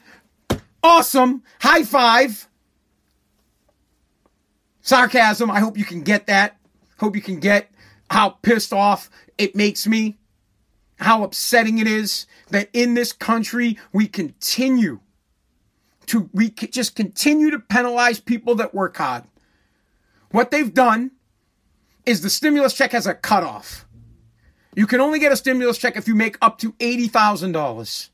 Awesome. 0.83 1.41
High 1.59 1.83
five. 1.83 2.47
Sarcasm. 4.81 5.49
I 5.49 5.59
hope 5.59 5.77
you 5.77 5.85
can 5.85 6.03
get 6.03 6.27
that. 6.27 6.57
Hope 6.99 7.15
you 7.15 7.21
can 7.21 7.39
get 7.39 7.71
how 8.11 8.29
pissed 8.29 8.73
off 8.73 9.09
it 9.37 9.55
makes 9.55 9.87
me. 9.87 10.18
How 10.99 11.23
upsetting 11.23 11.77
it 11.77 11.87
is 11.87 12.25
that 12.49 12.69
in 12.73 12.93
this 12.93 13.13
country 13.13 13.77
we 13.93 14.07
continue 14.07 14.99
to, 16.07 16.29
we 16.33 16.49
just 16.49 16.95
continue 16.95 17.51
to 17.51 17.59
penalize 17.59 18.19
people 18.19 18.55
that 18.55 18.73
work 18.73 18.97
hard. 18.97 19.23
What 20.31 20.51
they've 20.51 20.73
done 20.73 21.11
is 22.05 22.21
the 22.21 22.29
stimulus 22.29 22.73
check 22.73 22.91
has 22.91 23.07
a 23.07 23.13
cutoff. 23.13 23.85
You 24.75 24.87
can 24.87 24.99
only 24.99 25.19
get 25.19 25.31
a 25.31 25.37
stimulus 25.37 25.77
check 25.77 25.95
if 25.95 26.07
you 26.07 26.15
make 26.15 26.37
up 26.41 26.57
to 26.59 26.73
$80,000. 26.73 28.09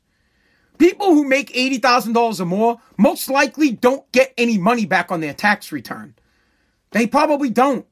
People 0.78 1.06
who 1.14 1.24
make 1.24 1.52
$80,000 1.52 2.40
or 2.40 2.44
more 2.44 2.80
most 2.96 3.28
likely 3.28 3.72
don't 3.72 4.10
get 4.12 4.32
any 4.36 4.58
money 4.58 4.86
back 4.86 5.10
on 5.10 5.20
their 5.20 5.34
tax 5.34 5.72
return. 5.72 6.14
They 6.92 7.06
probably 7.06 7.50
don't. 7.50 7.86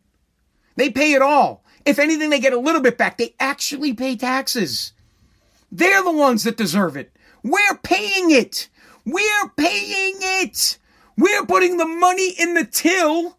They 0.76 0.90
pay 0.90 1.14
it 1.14 1.22
all. 1.22 1.63
If 1.84 1.98
anything, 1.98 2.30
they 2.30 2.40
get 2.40 2.52
a 2.52 2.58
little 2.58 2.80
bit 2.80 2.96
back. 2.96 3.18
They 3.18 3.34
actually 3.38 3.92
pay 3.92 4.16
taxes. 4.16 4.92
They're 5.70 6.02
the 6.02 6.12
ones 6.12 6.44
that 6.44 6.56
deserve 6.56 6.96
it. 6.96 7.14
We're 7.42 7.78
paying 7.82 8.30
it. 8.30 8.68
We're 9.04 9.48
paying 9.56 10.14
it. 10.20 10.78
We're 11.16 11.44
putting 11.44 11.76
the 11.76 11.86
money 11.86 12.30
in 12.38 12.54
the 12.54 12.64
till 12.64 13.36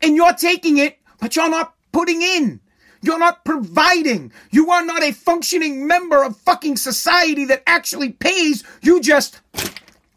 and 0.00 0.16
you're 0.16 0.34
taking 0.34 0.78
it, 0.78 0.98
but 1.18 1.36
you're 1.36 1.50
not 1.50 1.74
putting 1.92 2.22
in. 2.22 2.60
You're 3.02 3.18
not 3.18 3.44
providing. 3.44 4.32
You 4.50 4.70
are 4.70 4.84
not 4.84 5.02
a 5.02 5.12
functioning 5.12 5.86
member 5.86 6.22
of 6.22 6.36
fucking 6.36 6.76
society 6.76 7.44
that 7.46 7.62
actually 7.66 8.10
pays. 8.12 8.62
You 8.80 9.00
just 9.00 9.40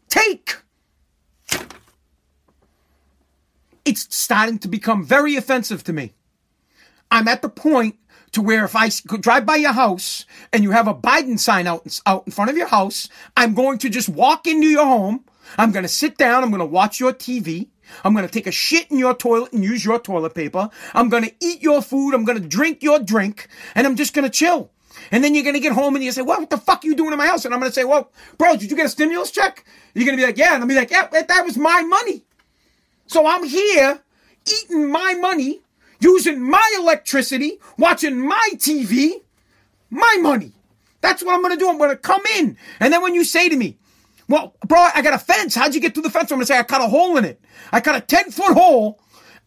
take. 0.08 0.56
It's 3.84 4.14
starting 4.14 4.58
to 4.60 4.68
become 4.68 5.04
very 5.04 5.36
offensive 5.36 5.82
to 5.84 5.92
me. 5.92 6.14
I'm 7.10 7.28
at 7.28 7.42
the 7.42 7.48
point 7.48 7.96
to 8.32 8.42
where 8.42 8.64
if 8.64 8.76
I 8.76 8.90
drive 9.20 9.46
by 9.46 9.56
your 9.56 9.72
house 9.72 10.26
and 10.52 10.62
you 10.62 10.72
have 10.72 10.88
a 10.88 10.94
Biden 10.94 11.38
sign 11.38 11.66
out, 11.66 12.00
out 12.06 12.24
in 12.26 12.32
front 12.32 12.50
of 12.50 12.56
your 12.56 12.66
house, 12.66 13.08
I'm 13.36 13.54
going 13.54 13.78
to 13.78 13.88
just 13.88 14.08
walk 14.08 14.46
into 14.46 14.66
your 14.66 14.84
home. 14.84 15.24
I'm 15.56 15.72
going 15.72 15.84
to 15.84 15.88
sit 15.88 16.18
down. 16.18 16.42
I'm 16.42 16.50
going 16.50 16.60
to 16.60 16.66
watch 16.66 17.00
your 17.00 17.12
TV. 17.12 17.68
I'm 18.04 18.14
going 18.14 18.26
to 18.26 18.32
take 18.32 18.46
a 18.46 18.52
shit 18.52 18.90
in 18.90 18.98
your 18.98 19.14
toilet 19.14 19.52
and 19.52 19.64
use 19.64 19.84
your 19.84 19.98
toilet 19.98 20.34
paper. 20.34 20.68
I'm 20.92 21.08
going 21.08 21.24
to 21.24 21.32
eat 21.40 21.62
your 21.62 21.80
food. 21.80 22.14
I'm 22.14 22.24
going 22.24 22.40
to 22.40 22.46
drink 22.46 22.82
your 22.82 22.98
drink 22.98 23.48
and 23.74 23.86
I'm 23.86 23.96
just 23.96 24.12
going 24.12 24.24
to 24.24 24.30
chill. 24.30 24.70
And 25.10 25.22
then 25.22 25.34
you're 25.34 25.44
going 25.44 25.54
to 25.54 25.60
get 25.60 25.72
home 25.72 25.94
and 25.94 26.04
you 26.04 26.10
say, 26.10 26.22
well, 26.22 26.40
what 26.40 26.50
the 26.50 26.58
fuck 26.58 26.84
are 26.84 26.86
you 26.86 26.96
doing 26.96 27.12
in 27.12 27.18
my 27.18 27.26
house? 27.26 27.44
And 27.44 27.54
I'm 27.54 27.60
going 27.60 27.70
to 27.70 27.74
say, 27.74 27.84
well, 27.84 28.10
bro, 28.38 28.56
did 28.56 28.70
you 28.70 28.76
get 28.76 28.86
a 28.86 28.88
stimulus 28.88 29.30
check? 29.30 29.64
You're 29.94 30.04
going 30.04 30.16
to 30.16 30.22
be 30.22 30.26
like, 30.26 30.38
yeah. 30.38 30.54
And 30.54 30.62
I'll 30.62 30.68
be 30.68 30.74
like, 30.74 30.90
yeah, 30.90 31.06
that 31.10 31.42
was 31.44 31.56
my 31.56 31.82
money. 31.82 32.24
So 33.06 33.26
I'm 33.26 33.44
here 33.44 34.00
eating 34.46 34.90
my 34.90 35.14
money, 35.14 35.60
using 36.00 36.42
my 36.42 36.78
electricity, 36.80 37.58
watching 37.78 38.18
my 38.18 38.50
TV, 38.54 39.22
my 39.90 40.18
money. 40.20 40.52
That's 41.00 41.22
what 41.22 41.34
I'm 41.34 41.42
going 41.42 41.54
to 41.54 41.58
do. 41.58 41.68
I'm 41.68 41.78
going 41.78 41.90
to 41.90 41.96
come 41.96 42.22
in. 42.38 42.56
And 42.80 42.92
then 42.92 43.02
when 43.02 43.14
you 43.14 43.24
say 43.24 43.48
to 43.48 43.56
me, 43.56 43.76
well, 44.28 44.54
bro, 44.66 44.88
I 44.94 45.02
got 45.02 45.14
a 45.14 45.18
fence. 45.18 45.54
How'd 45.54 45.74
you 45.74 45.80
get 45.80 45.94
through 45.94 46.02
the 46.02 46.10
fence? 46.10 46.32
I'm 46.32 46.38
going 46.38 46.46
to 46.46 46.52
say, 46.52 46.58
I 46.58 46.64
cut 46.64 46.80
a 46.80 46.88
hole 46.88 47.16
in 47.16 47.24
it. 47.24 47.40
I 47.72 47.80
cut 47.80 47.94
a 47.94 48.00
10 48.00 48.32
foot 48.32 48.54
hole. 48.54 48.98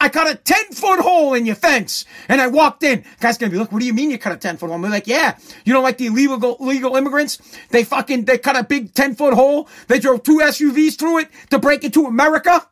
I 0.01 0.07
cut 0.07 0.29
a 0.31 0.35
10 0.35 0.71
foot 0.71 1.01
hole 1.01 1.33
in 1.33 1.45
your 1.45 1.55
fence. 1.55 2.05
And 2.29 2.39
I 2.39 2.47
walked 2.47 2.83
in. 2.83 3.03
Guy's 3.19 3.37
going 3.37 3.51
to 3.51 3.55
be, 3.55 3.59
look, 3.59 3.73
what 3.73 3.79
do 3.79 3.85
you 3.85 3.93
mean 3.93 4.09
you 4.09 4.17
cut 4.17 4.31
a 4.31 4.37
10 4.37 4.55
foot 4.55 4.67
hole? 4.67 4.75
I'm 4.75 4.89
like, 4.89 5.07
yeah. 5.07 5.37
You 5.65 5.73
know, 5.73 5.81
like 5.81 5.97
the 5.97 6.05
illegal, 6.05 6.55
illegal 6.61 6.95
immigrants? 6.95 7.39
They 7.71 7.83
fucking, 7.83 8.23
they 8.23 8.37
cut 8.37 8.55
a 8.55 8.63
big 8.63 8.93
10 8.93 9.15
foot 9.15 9.33
hole. 9.33 9.67
They 9.87 9.99
drove 9.99 10.23
two 10.23 10.39
SUVs 10.39 10.97
through 10.97 11.19
it 11.19 11.29
to 11.49 11.59
break 11.59 11.83
into 11.83 12.05
America. 12.05 12.65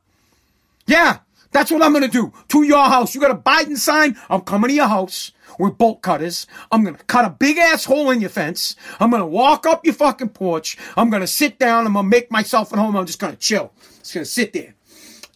Yeah. 0.85 1.19
That's 1.51 1.71
what 1.71 1.81
I'm 1.81 1.91
going 1.91 2.03
to 2.03 2.09
do 2.09 2.33
to 2.49 2.63
your 2.63 2.83
house. 2.83 3.15
You 3.15 3.21
got 3.21 3.31
a 3.31 3.35
Biden 3.35 3.77
sign. 3.77 4.17
I'm 4.29 4.41
coming 4.41 4.69
to 4.69 4.75
your 4.75 4.87
house 4.87 5.31
with 5.59 5.77
bolt 5.77 6.01
cutters. 6.01 6.47
I'm 6.71 6.83
going 6.83 6.95
to 6.95 7.03
cut 7.05 7.25
a 7.25 7.29
big 7.29 7.57
ass 7.57 7.85
hole 7.85 8.11
in 8.11 8.21
your 8.21 8.29
fence. 8.29 8.75
I'm 8.99 9.09
going 9.09 9.21
to 9.21 9.27
walk 9.27 9.65
up 9.65 9.85
your 9.85 9.93
fucking 9.93 10.29
porch. 10.29 10.77
I'm 10.95 11.09
going 11.09 11.21
to 11.21 11.27
sit 11.27 11.59
down. 11.59 11.87
I'm 11.87 11.93
going 11.93 12.05
to 12.05 12.09
make 12.09 12.31
myself 12.31 12.73
at 12.73 12.79
home. 12.79 12.95
I'm 12.95 13.05
just 13.05 13.19
going 13.19 13.33
to 13.33 13.39
chill. 13.39 13.71
Just 13.99 14.13
going 14.13 14.23
to 14.25 14.29
sit 14.29 14.53
there. 14.53 14.75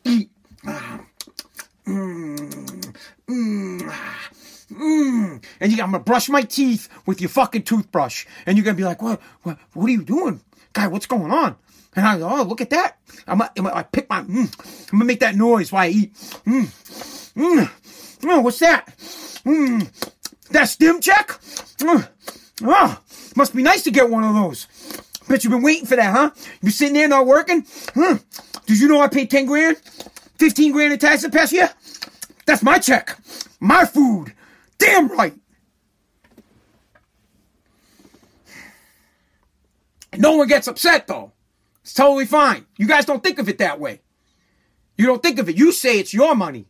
Eat. 0.04 0.30
Mm, 1.88 2.96
mm, 3.28 3.94
mm. 4.72 5.44
And 5.60 5.72
you, 5.72 5.84
I'm 5.84 5.92
going 5.92 5.94
to 5.94 6.00
brush 6.00 6.30
my 6.30 6.44
teeth 6.44 6.88
with 7.06 7.20
your 7.20 7.30
fucking 7.30 7.64
toothbrush. 7.64 8.26
And 8.46 8.58
you're 8.58 8.66
going 8.66 8.76
to 8.76 8.82
be 8.82 8.86
like, 8.86 9.02
what, 9.02 9.20
what, 9.42 9.58
what 9.74 9.88
are 9.88 9.92
you 9.92 10.04
doing? 10.04 10.42
Guy, 10.74 10.88
what's 10.88 11.08
going 11.08 11.32
on? 11.32 11.56
And 11.96 12.06
I 12.06 12.18
go, 12.18 12.30
oh, 12.30 12.44
look 12.44 12.62
at 12.62 12.70
that. 12.70 12.98
I'm, 13.28 13.42
I'm, 13.42 13.68
I 13.68 13.84
pick 13.84 14.10
my, 14.10 14.22
mm, 14.22 14.90
I'm 14.92 15.00
gonna 15.00 15.06
make 15.06 15.20
that 15.20 15.36
noise 15.36 15.72
while 15.72 15.84
I 15.84 15.90
eat. 15.90 16.14
Mm, 16.46 17.34
mm, 17.36 17.70
oh, 18.24 18.40
what's 18.42 18.60
that? 18.60 18.88
Mm, 19.46 19.90
that 20.50 20.66
stim 20.66 21.02
check? 21.02 21.28
Mm, 21.80 22.08
oh, 22.64 23.02
must 23.36 23.56
be 23.56 23.64
nice 23.64 23.84
to 23.84 23.92
get 23.92 24.10
one 24.10 24.24
of 24.24 24.34
those. 24.34 24.68
Bet 25.28 25.44
you've 25.44 25.52
been 25.52 25.62
waiting 25.62 25.86
for 25.86 25.96
that, 25.96 26.16
huh? 26.16 26.32
You 26.36 26.60
been 26.62 26.72
sitting 26.72 26.94
there 26.94 27.08
not 27.08 27.26
working? 27.26 27.64
Mm, 27.64 28.24
did 28.66 28.80
you 28.80 28.88
know 28.88 29.02
I 29.02 29.08
paid 29.08 29.30
10 29.30 29.46
grand? 29.46 29.78
15 30.38 30.72
grand 30.72 30.94
in 30.94 31.00
taxes 31.00 31.24
the 31.24 31.30
past 31.30 31.52
year? 31.52 31.70
That's 32.46 32.64
my 32.64 32.80
check. 32.80 33.18
My 33.60 33.86
food. 33.86 34.34
Damn 34.78 35.10
right. 35.10 35.34
No 40.18 40.38
one 40.38 40.48
gets 40.48 40.68
upset 40.68 41.08
though. 41.08 41.32
It's 41.82 41.94
totally 41.94 42.26
fine. 42.26 42.66
You 42.78 42.88
guys 42.88 43.06
don't 43.06 43.24
think 43.24 43.40
of 43.40 43.50
it 43.50 43.58
that 43.58 43.80
way. 43.80 44.02
You 44.98 45.06
don't 45.06 45.24
think 45.24 45.40
of 45.40 45.50
it. 45.50 45.58
You 45.58 45.72
say 45.72 46.00
it's 46.00 46.14
your 46.14 46.36
money. 46.36 46.68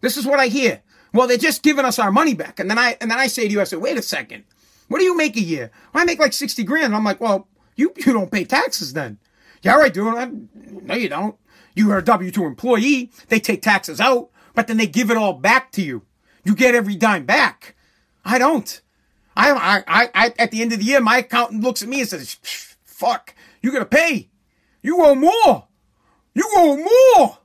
This 0.00 0.16
is 0.16 0.26
what 0.26 0.38
I 0.38 0.46
hear. 0.46 0.82
Well, 1.12 1.26
they're 1.26 1.36
just 1.36 1.62
giving 1.62 1.84
us 1.84 1.98
our 1.98 2.12
money 2.12 2.34
back. 2.34 2.60
And 2.60 2.70
then 2.70 2.78
I 2.78 2.96
and 3.00 3.10
then 3.10 3.18
I 3.18 3.26
say 3.26 3.46
to 3.46 3.52
you, 3.52 3.60
I 3.60 3.64
say, 3.64 3.76
wait 3.76 3.98
a 3.98 4.02
second. 4.02 4.44
What 4.88 4.98
do 4.98 5.04
you 5.04 5.16
make 5.16 5.36
a 5.36 5.40
year? 5.40 5.70
Well, 5.92 6.02
I 6.02 6.04
make 6.04 6.18
like 6.18 6.32
60 6.32 6.62
grand. 6.64 6.86
And 6.86 6.94
I'm 6.94 7.04
like, 7.04 7.20
well, 7.20 7.48
you, 7.76 7.92
you 7.96 8.12
don't 8.12 8.30
pay 8.30 8.44
taxes 8.44 8.92
then. 8.92 9.18
Yeah, 9.62 9.76
I 9.76 9.88
do. 9.88 10.16
Uh, 10.16 10.28
no, 10.64 10.94
you 10.94 11.08
don't. 11.08 11.36
You 11.74 11.90
are 11.92 11.98
a 11.98 12.04
W-2 12.04 12.46
employee. 12.46 13.10
They 13.28 13.40
take 13.40 13.62
taxes 13.62 14.00
out, 14.00 14.30
but 14.54 14.66
then 14.66 14.76
they 14.76 14.86
give 14.86 15.10
it 15.10 15.16
all 15.16 15.32
back 15.32 15.72
to 15.72 15.82
you. 15.82 16.02
You 16.44 16.54
get 16.54 16.74
every 16.74 16.96
dime 16.96 17.24
back. 17.24 17.74
I 18.24 18.38
don't. 18.38 18.80
I, 19.36 19.50
I, 19.52 19.84
I, 19.86 20.10
I 20.14 20.34
at 20.38 20.50
the 20.50 20.60
end 20.60 20.72
of 20.72 20.80
the 20.80 20.84
year, 20.84 21.00
my 21.00 21.18
accountant 21.18 21.62
looks 21.62 21.82
at 21.82 21.88
me 21.88 22.00
and 22.00 22.08
says, 22.08 22.36
fuck, 22.84 23.34
you're 23.62 23.72
going 23.72 23.84
to 23.84 23.88
pay. 23.88 24.28
You 24.82 24.98
want 24.98 25.20
more. 25.20 25.68
You 26.34 26.44
want 26.54 26.80
more. 27.16 27.38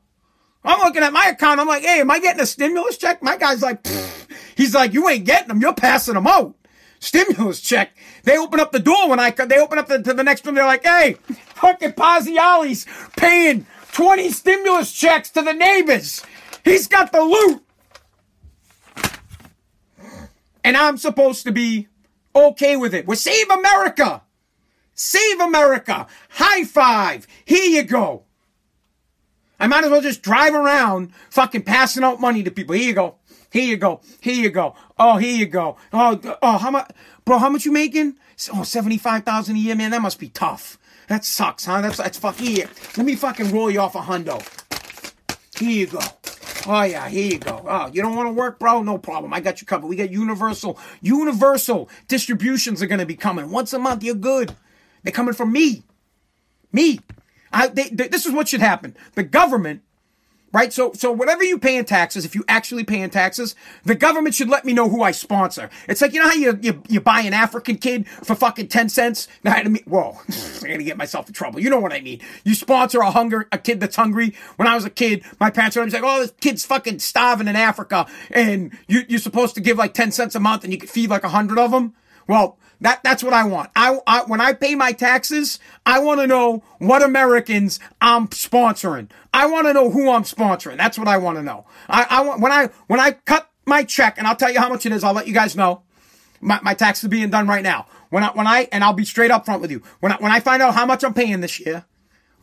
I'm 0.63 0.79
looking 0.79 1.03
at 1.03 1.13
my 1.13 1.27
account. 1.27 1.59
I'm 1.59 1.67
like, 1.67 1.83
hey, 1.83 2.01
am 2.01 2.11
I 2.11 2.19
getting 2.19 2.41
a 2.41 2.45
stimulus 2.45 2.97
check? 2.97 3.21
My 3.23 3.37
guy's 3.37 3.61
like, 3.61 3.83
Pfft. 3.83 4.31
he's 4.55 4.73
like, 4.73 4.93
you 4.93 5.07
ain't 5.07 5.25
getting 5.25 5.47
them. 5.49 5.61
You're 5.61 5.73
passing 5.73 6.15
them 6.15 6.27
out. 6.27 6.55
stimulus 6.99 7.61
check. 7.61 7.95
They 8.23 8.37
open 8.37 8.59
up 8.59 8.71
the 8.71 8.79
door 8.79 9.09
when 9.09 9.19
I 9.19 9.31
they 9.31 9.59
open 9.59 9.77
up 9.77 9.87
the, 9.87 10.01
to 10.01 10.13
the 10.13 10.23
next 10.23 10.45
room. 10.45 10.55
They're 10.55 10.65
like, 10.65 10.83
"Hey, 10.83 11.13
fucking 11.55 11.93
Parziale's 11.93 12.85
paying 13.15 13.65
twenty 13.93 14.29
stimulus 14.31 14.91
checks 14.91 15.29
to 15.31 15.41
the 15.41 15.53
neighbors. 15.53 16.23
He's 16.65 16.87
got 16.87 17.11
the 17.11 17.21
loot." 17.21 17.63
And 20.63 20.75
I'm 20.75 20.97
supposed 20.97 21.45
to 21.45 21.51
be 21.51 21.87
okay 22.35 22.75
with 22.75 22.93
it. 22.93 23.07
We're 23.07 23.15
Save 23.15 23.49
America. 23.49 24.23
Save 24.97 25.39
America. 25.39 26.07
High 26.31 26.63
five. 26.63 27.27
Here 27.45 27.69
you 27.69 27.83
go. 27.83 28.23
I 29.59 29.67
might 29.67 29.83
as 29.83 29.91
well 29.91 30.01
just 30.01 30.23
drive 30.23 30.53
around 30.53 31.13
fucking 31.29 31.63
passing 31.63 32.03
out 32.03 32.19
money 32.19 32.43
to 32.43 32.51
people. 32.51 32.75
Here 32.75 32.87
you 32.87 32.93
go. 32.93 33.15
Here 33.51 33.63
you 33.63 33.77
go. 33.77 34.01
Here 34.19 34.35
you 34.35 34.49
go. 34.49 34.75
Oh, 34.97 35.17
here 35.17 35.35
you 35.35 35.45
go. 35.45 35.77
Oh, 35.93 36.19
oh, 36.41 36.57
how 36.57 36.71
much, 36.71 36.91
bro? 37.25 37.37
How 37.37 37.49
much 37.49 37.63
you 37.63 37.71
making? 37.71 38.15
Oh, 38.53 38.63
seventy-five 38.63 39.23
thousand 39.23 39.55
a 39.55 39.59
year, 39.59 39.75
man. 39.75 39.91
That 39.91 40.01
must 40.01 40.19
be 40.19 40.29
tough. 40.29 40.79
That 41.07 41.23
sucks, 41.23 41.65
huh? 41.65 41.81
That's 41.81 41.97
that's 41.97 42.17
fuck 42.17 42.35
here. 42.35 42.67
Let 42.97 43.05
me 43.05 43.15
fucking 43.15 43.51
roll 43.51 43.69
you 43.69 43.79
off 43.79 43.95
a 43.95 44.01
hundo. 44.01 44.41
Here 45.57 45.69
you 45.69 45.87
go. 45.87 45.99
Oh 46.65 46.81
yeah, 46.83 47.07
here 47.07 47.33
you 47.33 47.39
go. 47.39 47.63
Oh, 47.65 47.87
you 47.93 48.01
don't 48.01 48.15
want 48.15 48.27
to 48.27 48.33
work, 48.33 48.59
bro? 48.59 48.81
No 48.81 48.97
problem. 48.97 49.33
I 49.33 49.41
got 49.41 49.61
you 49.61 49.67
covered. 49.67 49.87
We 49.87 49.95
got 49.95 50.11
universal, 50.11 50.77
universal 51.01 51.87
distributions 52.07 52.81
are 52.81 52.87
going 52.87 52.99
to 52.99 53.05
be 53.05 53.15
coming 53.15 53.51
once 53.51 53.73
a 53.73 53.79
month. 53.79 54.03
You're 54.03 54.15
good. 54.15 54.55
They're 55.07 55.13
coming 55.13 55.33
from 55.33 55.53
me. 55.53 55.83
Me. 56.73 56.99
I, 57.53 57.67
they, 57.67 57.87
they, 57.87 58.09
this 58.09 58.25
is 58.25 58.33
what 58.33 58.49
should 58.49 58.59
happen. 58.59 58.93
The 59.15 59.23
government, 59.23 59.83
right? 60.51 60.73
So, 60.73 60.91
so 60.91 61.13
whatever 61.13 61.45
you 61.45 61.57
pay 61.57 61.77
in 61.77 61.85
taxes, 61.85 62.25
if 62.25 62.35
you 62.35 62.43
actually 62.49 62.83
pay 62.83 62.99
in 62.99 63.09
taxes, 63.09 63.55
the 63.85 63.95
government 63.95 64.35
should 64.35 64.49
let 64.49 64.65
me 64.65 64.73
know 64.73 64.89
who 64.89 65.03
I 65.03 65.11
sponsor. 65.11 65.69
It's 65.87 66.01
like, 66.01 66.11
you 66.11 66.19
know 66.19 66.27
how 66.27 66.35
you, 66.35 66.59
you, 66.61 66.83
you 66.89 66.99
buy 66.99 67.21
an 67.21 67.31
African 67.31 67.77
kid 67.77 68.05
for 68.05 68.35
fucking 68.35 68.67
10 68.67 68.89
cents? 68.89 69.29
Now, 69.45 69.53
I 69.53 69.63
mean, 69.63 69.81
whoa, 69.85 70.19
I'm 70.27 70.71
gonna 70.71 70.83
get 70.83 70.97
myself 70.97 71.29
in 71.29 71.33
trouble. 71.33 71.61
You 71.61 71.69
know 71.69 71.79
what 71.79 71.93
I 71.93 72.01
mean. 72.01 72.19
You 72.43 72.53
sponsor 72.53 72.99
a 72.99 73.09
hunger, 73.09 73.47
a 73.53 73.57
kid 73.57 73.79
that's 73.79 73.95
hungry. 73.95 74.35
When 74.57 74.67
I 74.67 74.75
was 74.75 74.83
a 74.83 74.89
kid, 74.89 75.23
my 75.39 75.49
parents 75.51 75.77
were 75.77 75.85
be 75.85 75.91
like, 75.91 76.03
oh, 76.03 76.19
this 76.19 76.33
kid's 76.41 76.65
fucking 76.65 76.99
starving 76.99 77.47
in 77.47 77.55
Africa. 77.55 78.07
And 78.29 78.77
you, 78.89 79.03
you're 79.07 79.21
supposed 79.21 79.55
to 79.55 79.61
give 79.61 79.77
like 79.77 79.93
10 79.93 80.11
cents 80.11 80.35
a 80.35 80.41
month 80.41 80.65
and 80.65 80.73
you 80.73 80.79
could 80.79 80.89
feed 80.89 81.09
like 81.09 81.23
a 81.23 81.29
hundred 81.29 81.59
of 81.59 81.71
them. 81.71 81.95
Well, 82.27 82.57
that 82.81 83.03
that's 83.03 83.23
what 83.23 83.33
I 83.33 83.43
want. 83.45 83.71
I, 83.75 83.99
I 84.05 84.23
when 84.23 84.41
I 84.41 84.53
pay 84.53 84.75
my 84.75 84.91
taxes, 84.91 85.59
I 85.85 85.99
want 85.99 86.19
to 86.19 86.27
know 86.27 86.63
what 86.79 87.01
Americans 87.01 87.79
I'm 88.01 88.27
sponsoring. 88.27 89.09
I 89.33 89.47
want 89.47 89.67
to 89.67 89.73
know 89.73 89.89
who 89.89 90.11
I'm 90.11 90.23
sponsoring. 90.23 90.77
That's 90.77 90.97
what 90.97 91.07
I 91.07 91.17
want 91.17 91.37
to 91.37 91.43
know. 91.43 91.65
I, 91.89 92.05
I 92.09 92.21
want 92.21 92.41
when 92.41 92.51
I 92.51 92.69
when 92.87 92.99
I 92.99 93.11
cut 93.11 93.49
my 93.65 93.83
check, 93.83 94.17
and 94.17 94.27
I'll 94.27 94.35
tell 94.35 94.51
you 94.51 94.59
how 94.59 94.69
much 94.69 94.85
it 94.85 94.91
is. 94.91 95.03
I'll 95.03 95.13
let 95.13 95.27
you 95.27 95.33
guys 95.33 95.55
know. 95.55 95.83
My 96.39 96.59
my 96.61 96.73
taxes 96.73 97.05
are 97.05 97.09
being 97.09 97.29
done 97.29 97.47
right 97.47 97.63
now. 97.63 97.87
When 98.09 98.23
I 98.23 98.27
when 98.29 98.47
I 98.47 98.67
and 98.71 98.83
I'll 98.83 98.93
be 98.93 99.05
straight 99.05 99.31
up 99.31 99.45
front 99.45 99.61
with 99.61 99.71
you. 99.71 99.81
When 99.99 100.11
I, 100.11 100.17
when 100.17 100.31
I 100.31 100.39
find 100.39 100.61
out 100.61 100.75
how 100.75 100.85
much 100.85 101.03
I'm 101.03 101.13
paying 101.13 101.41
this 101.41 101.59
year, 101.59 101.85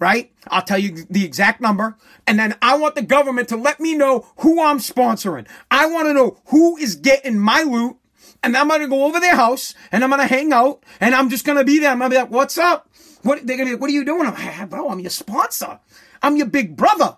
right? 0.00 0.32
I'll 0.48 0.62
tell 0.62 0.78
you 0.78 1.06
the 1.08 1.24
exact 1.24 1.60
number. 1.60 1.96
And 2.26 2.38
then 2.38 2.56
I 2.60 2.76
want 2.76 2.96
the 2.96 3.02
government 3.02 3.48
to 3.50 3.56
let 3.56 3.78
me 3.78 3.94
know 3.94 4.26
who 4.38 4.62
I'm 4.62 4.78
sponsoring. 4.78 5.46
I 5.70 5.86
want 5.86 6.08
to 6.08 6.12
know 6.12 6.38
who 6.46 6.76
is 6.76 6.96
getting 6.96 7.38
my 7.38 7.62
loot 7.62 7.96
and 8.44 8.56
I'm 8.56 8.68
gonna 8.68 8.88
go 8.88 9.04
over 9.04 9.18
their 9.20 9.36
house 9.36 9.74
and 9.90 10.04
I'm 10.04 10.10
gonna 10.10 10.26
hang 10.26 10.52
out 10.52 10.82
and 11.00 11.14
I'm 11.14 11.30
just 11.30 11.44
gonna 11.44 11.64
be 11.64 11.78
there. 11.78 11.90
I'm 11.90 11.98
gonna 11.98 12.10
be 12.10 12.16
like, 12.16 12.30
what's 12.30 12.58
up? 12.58 12.88
What 13.22 13.46
they're 13.46 13.56
gonna 13.56 13.70
be 13.70 13.72
like, 13.72 13.80
what 13.80 13.90
are 13.90 13.94
you 13.94 14.04
doing? 14.04 14.26
I'm 14.26 14.34
like, 14.34 14.70
bro, 14.70 14.88
I'm 14.90 15.00
your 15.00 15.10
sponsor. 15.10 15.80
I'm 16.22 16.36
your 16.36 16.46
big 16.46 16.76
brother. 16.76 17.16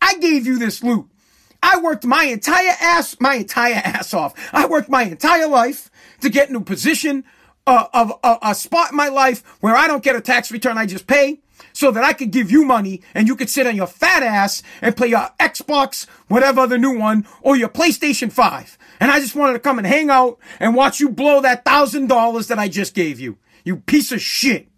I 0.00 0.16
gave 0.18 0.46
you 0.46 0.58
this 0.58 0.82
loot. 0.82 1.08
I 1.62 1.78
worked 1.80 2.04
my 2.04 2.24
entire 2.24 2.74
ass, 2.80 3.16
my 3.20 3.34
entire 3.34 3.74
ass 3.84 4.14
off. 4.14 4.34
I 4.52 4.66
worked 4.66 4.88
my 4.88 5.02
entire 5.02 5.46
life 5.46 5.90
to 6.20 6.30
get 6.30 6.48
into 6.48 6.60
a 6.60 6.64
position 6.64 7.24
uh, 7.66 7.86
of 7.92 8.12
a, 8.24 8.38
a 8.42 8.54
spot 8.54 8.90
in 8.90 8.96
my 8.96 9.08
life 9.08 9.44
where 9.60 9.76
I 9.76 9.86
don't 9.86 10.02
get 10.02 10.16
a 10.16 10.20
tax 10.20 10.50
return. 10.50 10.78
I 10.78 10.86
just 10.86 11.06
pay 11.06 11.40
so 11.72 11.90
that 11.90 12.04
I 12.04 12.12
could 12.12 12.30
give 12.30 12.50
you 12.50 12.64
money 12.64 13.02
and 13.14 13.28
you 13.28 13.36
could 13.36 13.50
sit 13.50 13.66
on 13.66 13.76
your 13.76 13.86
fat 13.86 14.22
ass 14.22 14.62
and 14.80 14.96
play 14.96 15.08
your 15.08 15.28
Xbox, 15.38 16.06
whatever 16.28 16.66
the 16.66 16.78
new 16.78 16.98
one, 16.98 17.26
or 17.42 17.56
your 17.56 17.68
PlayStation 17.68 18.32
5 18.32 18.78
and 19.00 19.10
I 19.10 19.18
just 19.18 19.34
wanted 19.34 19.54
to 19.54 19.58
come 19.58 19.78
and 19.78 19.86
hang 19.86 20.10
out 20.10 20.38
and 20.60 20.74
watch 20.74 21.00
you 21.00 21.08
blow 21.08 21.40
that 21.40 21.64
thousand 21.64 22.08
dollars 22.08 22.48
that 22.48 22.58
I 22.58 22.68
just 22.68 22.94
gave 22.94 23.18
you. 23.18 23.38
You 23.64 23.78
piece 23.78 24.12
of 24.12 24.20
shit. 24.20 24.68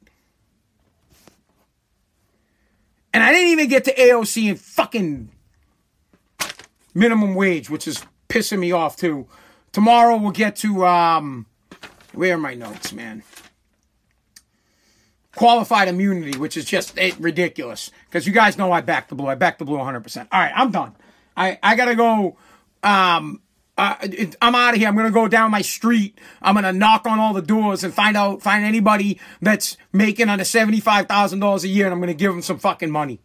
And 3.13 3.23
I 3.23 3.33
didn't 3.33 3.49
even 3.49 3.69
get 3.69 3.85
to 3.85 3.95
AOC 3.95 4.49
and 4.49 4.59
fucking 4.59 5.31
minimum 6.95 7.35
wage, 7.35 7.69
which 7.69 7.87
is 7.87 8.07
pissing 8.29 8.61
me 8.61 8.73
off 8.73 8.97
too. 8.97 9.27
Tomorrow 9.73 10.17
we'll 10.17 10.31
get 10.31 10.57
to 10.57 10.87
um 10.87 11.47
where 12.15 12.35
are 12.35 12.39
my 12.39 12.55
notes, 12.55 12.93
man? 12.93 13.25
Qualified 15.35 15.89
immunity, 15.89 16.39
which 16.39 16.57
is 16.57 16.65
just 16.65 16.99
it, 16.99 17.19
ridiculous. 17.19 17.91
Because 18.07 18.27
you 18.27 18.33
guys 18.33 18.59
know 18.59 18.71
I 18.71 18.81
back 18.81 19.09
the 19.09 19.15
blue. 19.15 19.29
I 19.29 19.35
back 19.35 19.59
the 19.59 19.65
blue 19.65 19.79
100%. 19.79 20.29
All 20.31 20.41
right, 20.41 20.53
I'm 20.55 20.71
done. 20.71 20.95
I, 21.37 21.59
I 21.63 21.75
gotta 21.75 21.95
go 21.95 22.37
um, 22.83 23.41
uh, 23.79 23.97
I'm 24.43 24.55
out 24.55 24.75
of 24.75 24.81
here. 24.81 24.89
I'm 24.89 24.97
to 24.97 25.11
go 25.11 25.29
down 25.29 25.51
my 25.51 25.63
street. 25.63 26.19
I'm 26.43 26.55
to 26.57 26.73
knock 26.73 27.07
on 27.07 27.19
all 27.19 27.33
the 27.33 27.43
doors 27.43 27.83
and 27.83 27.93
find 27.93 28.17
out, 28.17 28.43
find 28.43 28.65
anybody 28.65 29.19
that's 29.41 29.77
making 29.93 30.29
under 30.29 30.45
$75,000 30.45 31.65
a 31.65 31.69
year 31.69 31.87
and 31.87 31.95
I'm 31.95 32.01
to 32.09 32.15
give 32.15 32.33
them 32.33 32.43
some 32.43 32.59
fucking 32.59 32.91
money. 32.91 33.21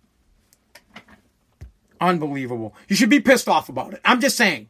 Unbelievable. 1.99 2.75
You 2.87 2.95
should 2.95 3.09
be 3.09 3.19
pissed 3.19 3.49
off 3.49 3.69
about 3.69 3.93
it. 3.93 4.01
I'm 4.05 4.21
just 4.21 4.37
saying. 4.37 4.69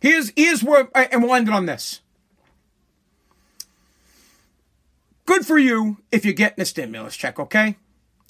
Here's, 0.00 0.32
here's 0.36 0.62
where, 0.62 0.88
and 0.94 1.22
we'll 1.22 1.34
end 1.34 1.48
it 1.48 1.54
on 1.54 1.66
this. 1.66 2.00
Good 5.40 5.46
for 5.46 5.58
you 5.58 5.96
if 6.12 6.26
you're 6.26 6.34
getting 6.34 6.60
a 6.60 6.66
stimulus 6.66 7.16
check, 7.16 7.38
okay? 7.38 7.76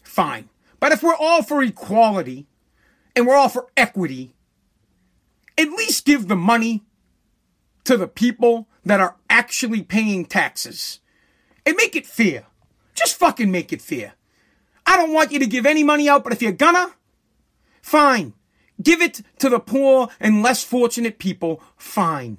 Fine. 0.04 0.48
But 0.78 0.92
if 0.92 1.02
we're 1.02 1.16
all 1.16 1.42
for 1.42 1.60
equality 1.60 2.46
and 3.16 3.26
we're 3.26 3.34
all 3.34 3.48
for 3.48 3.66
equity, 3.76 4.30
at 5.58 5.70
least 5.70 6.04
give 6.04 6.28
the 6.28 6.36
money 6.36 6.84
to 7.82 7.96
the 7.96 8.06
people 8.06 8.68
that 8.84 9.00
are 9.00 9.16
actually 9.28 9.82
paying 9.82 10.24
taxes 10.24 11.00
and 11.66 11.74
make 11.74 11.96
it 11.96 12.06
fair. 12.06 12.44
Just 12.94 13.16
fucking 13.16 13.50
make 13.50 13.72
it 13.72 13.82
fair. 13.82 14.12
I 14.86 14.96
don't 14.96 15.12
want 15.12 15.32
you 15.32 15.40
to 15.40 15.48
give 15.48 15.66
any 15.66 15.82
money 15.82 16.08
out, 16.08 16.22
but 16.22 16.32
if 16.32 16.40
you're 16.40 16.52
gonna, 16.52 16.94
fine. 17.82 18.34
Give 18.80 19.02
it 19.02 19.22
to 19.40 19.48
the 19.48 19.58
poor 19.58 20.10
and 20.20 20.44
less 20.44 20.62
fortunate 20.62 21.18
people, 21.18 21.60
fine. 21.76 22.38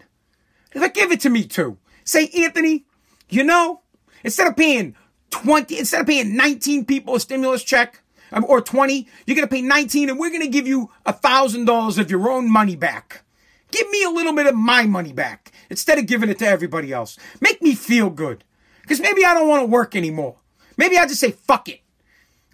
Like, 0.74 0.94
give 0.94 1.12
it 1.12 1.20
to 1.20 1.30
me 1.30 1.44
too. 1.44 1.78
Say, 2.06 2.30
Anthony, 2.30 2.86
you 3.28 3.44
know, 3.44 3.81
instead 4.24 4.48
of 4.48 4.56
paying 4.56 4.96
20, 5.32 5.80
instead 5.80 6.02
of 6.02 6.08
paying 6.08 6.36
19 6.36 6.86
people 6.86 7.16
a 7.16 7.20
stimulus 7.20 7.64
check, 7.64 8.02
um, 8.32 8.46
or 8.48 8.62
20, 8.62 9.08
you're 9.26 9.36
going 9.36 9.48
to 9.48 9.54
pay 9.54 9.62
19 9.62 10.10
and 10.10 10.20
we're 10.20 10.30
going 10.30 10.42
to 10.42 10.48
give 10.48 10.68
you 10.68 10.90
a 11.06 11.14
thousand 11.14 11.66
dollars 11.66 11.98
of 11.98 12.10
your 12.10 12.30
own 12.30 12.50
money 12.50 12.76
back. 12.76 13.24
Give 13.72 13.90
me 13.90 14.04
a 14.04 14.10
little 14.10 14.34
bit 14.34 14.48
of 14.48 14.56
my 14.56 14.86
money 14.86 15.14
back 15.14 15.52
instead 15.70 15.98
of 15.98 16.06
giving 16.06 16.30
it 16.30 16.40
to 16.40 16.48
everybody 16.48 16.92
else. 16.92 17.18
Make 17.40 17.62
me 17.62 17.76
feel 17.76 18.10
good. 18.10 18.44
Because 18.82 19.00
maybe 19.00 19.24
I 19.24 19.34
don't 19.34 19.48
want 19.48 19.62
to 19.62 19.68
work 19.68 19.96
anymore. 19.96 20.36
Maybe 20.78 20.98
I 20.98 21.06
just 21.08 21.20
say, 21.20 21.32
fuck 21.32 21.70
it. 21.70 21.82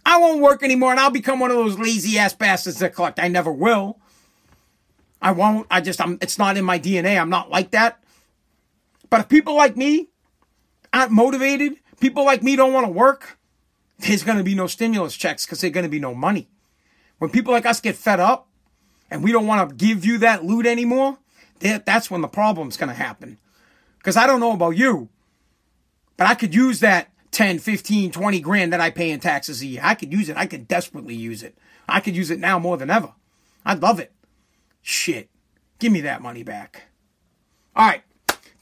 I 0.05 0.19
won't 0.19 0.41
work 0.41 0.63
anymore 0.63 0.91
and 0.91 0.99
I'll 0.99 1.09
become 1.09 1.39
one 1.39 1.51
of 1.51 1.57
those 1.57 1.79
lazy 1.79 2.17
ass 2.17 2.33
bastards 2.33 2.79
that 2.79 2.95
collect. 2.95 3.19
I 3.19 3.27
never 3.27 3.51
will. 3.51 3.99
I 5.21 5.31
won't. 5.31 5.65
I 5.71 5.81
just, 5.81 5.99
I'm, 5.99 6.17
it's 6.21 6.37
not 6.37 6.57
in 6.57 6.65
my 6.65 6.79
DNA. 6.79 7.19
I'm 7.19 7.29
not 7.29 7.49
like 7.49 7.71
that. 7.71 8.03
But 9.09 9.21
if 9.21 9.29
people 9.29 9.55
like 9.55 9.75
me 9.75 10.09
aren't 10.97 11.11
motivated, 11.11 11.73
people 11.99 12.25
like 12.25 12.43
me 12.43 12.55
don't 12.55 12.73
want 12.73 12.85
to 12.85 12.91
work, 12.91 13.37
there's 13.99 14.23
going 14.23 14.37
to 14.37 14.43
be 14.43 14.55
no 14.55 14.67
stimulus 14.67 15.15
checks 15.15 15.45
because 15.45 15.61
there's 15.61 15.73
going 15.73 15.85
to 15.85 15.89
be 15.89 15.99
no 15.99 16.13
money. 16.13 16.49
When 17.19 17.31
people 17.31 17.53
like 17.53 17.65
us 17.65 17.81
get 17.81 17.95
fed 17.95 18.19
up 18.19 18.47
and 19.09 19.23
we 19.23 19.31
don't 19.31 19.47
want 19.47 19.69
to 19.69 19.75
give 19.75 20.05
you 20.05 20.17
that 20.19 20.43
loot 20.43 20.65
anymore, 20.65 21.17
that's 21.59 22.11
when 22.11 22.21
the 22.21 22.27
problem's 22.27 22.77
going 22.77 22.89
to 22.89 22.95
happen. 22.95 23.39
Because 23.97 24.17
I 24.17 24.27
don't 24.27 24.39
know 24.39 24.51
about 24.51 24.77
you, 24.77 25.09
but 26.15 26.27
I 26.27 26.35
could 26.35 26.53
use 26.53 26.79
that 26.81 27.09
10, 27.31 27.59
15, 27.59 28.11
20 28.11 28.39
grand 28.39 28.73
that 28.73 28.81
I 28.81 28.89
pay 28.89 29.11
in 29.11 29.19
taxes 29.19 29.61
a 29.61 29.65
year. 29.65 29.81
I 29.83 29.95
could 29.95 30.11
use 30.11 30.29
it. 30.29 30.37
I 30.37 30.45
could 30.45 30.67
desperately 30.67 31.15
use 31.15 31.43
it. 31.43 31.57
I 31.89 31.99
could 31.99 32.15
use 32.15 32.31
it 32.31 32.39
now 32.39 32.59
more 32.59 32.77
than 32.77 32.89
ever. 32.89 33.13
I'd 33.65 33.81
love 33.81 33.99
it. 33.99 34.11
Shit. 34.81 35.29
Give 35.79 35.91
me 35.91 36.01
that 36.01 36.21
money 36.21 36.43
back. 36.43 36.83
All 37.75 37.87
right. 37.87 38.01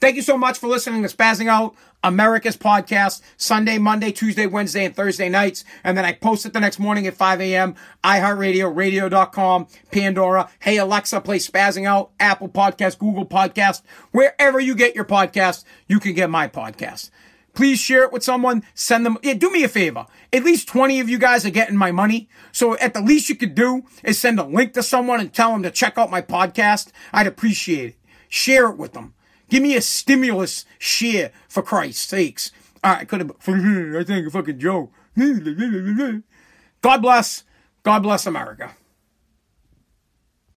Thank 0.00 0.16
you 0.16 0.22
so 0.22 0.36
much 0.36 0.58
for 0.58 0.66
listening 0.66 1.02
to 1.02 1.08
Spazzing 1.08 1.48
Out, 1.48 1.74
America's 2.02 2.56
podcast, 2.56 3.22
Sunday, 3.36 3.78
Monday, 3.78 4.12
Tuesday, 4.12 4.46
Wednesday, 4.46 4.84
and 4.84 4.94
Thursday 4.94 5.28
nights. 5.28 5.64
And 5.82 5.96
then 5.96 6.04
I 6.04 6.12
post 6.12 6.46
it 6.46 6.52
the 6.52 6.60
next 6.60 6.78
morning 6.78 7.06
at 7.06 7.14
5 7.14 7.40
a.m. 7.40 7.74
iHeartRadio, 8.04 8.74
radio.com, 8.74 9.66
Pandora. 9.90 10.48
Hey, 10.60 10.76
Alexa, 10.78 11.20
play 11.20 11.38
Spazzing 11.38 11.86
Out, 11.86 12.10
Apple 12.20 12.48
Podcast, 12.48 12.98
Google 12.98 13.26
Podcast. 13.26 13.82
Wherever 14.12 14.60
you 14.60 14.74
get 14.74 14.94
your 14.94 15.04
podcast, 15.04 15.64
you 15.88 15.98
can 16.00 16.14
get 16.14 16.30
my 16.30 16.48
podcast. 16.48 17.10
Please 17.56 17.80
share 17.80 18.02
it 18.02 18.12
with 18.12 18.22
someone. 18.22 18.62
Send 18.74 19.06
them. 19.06 19.16
Yeah, 19.22 19.32
do 19.32 19.50
me 19.50 19.64
a 19.64 19.68
favor. 19.68 20.06
At 20.30 20.44
least 20.44 20.68
20 20.68 21.00
of 21.00 21.08
you 21.08 21.18
guys 21.18 21.46
are 21.46 21.50
getting 21.50 21.76
my 21.76 21.90
money. 21.90 22.28
So 22.52 22.76
at 22.76 22.92
the 22.92 23.00
least 23.00 23.30
you 23.30 23.34
could 23.34 23.54
do 23.54 23.84
is 24.04 24.18
send 24.18 24.38
a 24.38 24.44
link 24.44 24.74
to 24.74 24.82
someone 24.82 25.20
and 25.20 25.32
tell 25.32 25.52
them 25.52 25.62
to 25.62 25.70
check 25.70 25.96
out 25.96 26.10
my 26.10 26.20
podcast. 26.20 26.92
I'd 27.14 27.26
appreciate 27.26 27.88
it. 27.88 27.96
Share 28.28 28.68
it 28.68 28.76
with 28.76 28.92
them. 28.92 29.14
Give 29.48 29.62
me 29.62 29.76
a 29.76 29.80
stimulus 29.80 30.64
share 30.78 31.30
for 31.48 31.62
Christ's 31.62 32.06
sakes. 32.06 32.50
All 32.82 32.92
right, 32.92 33.08
could 33.08 33.20
have. 33.20 33.30
I 33.30 34.04
think 34.04 34.26
a 34.26 34.30
fucking 34.30 34.58
joke. 34.58 34.92
God 36.82 37.02
bless. 37.02 37.44
God 37.82 38.02
bless 38.02 38.26
America. 38.26 38.74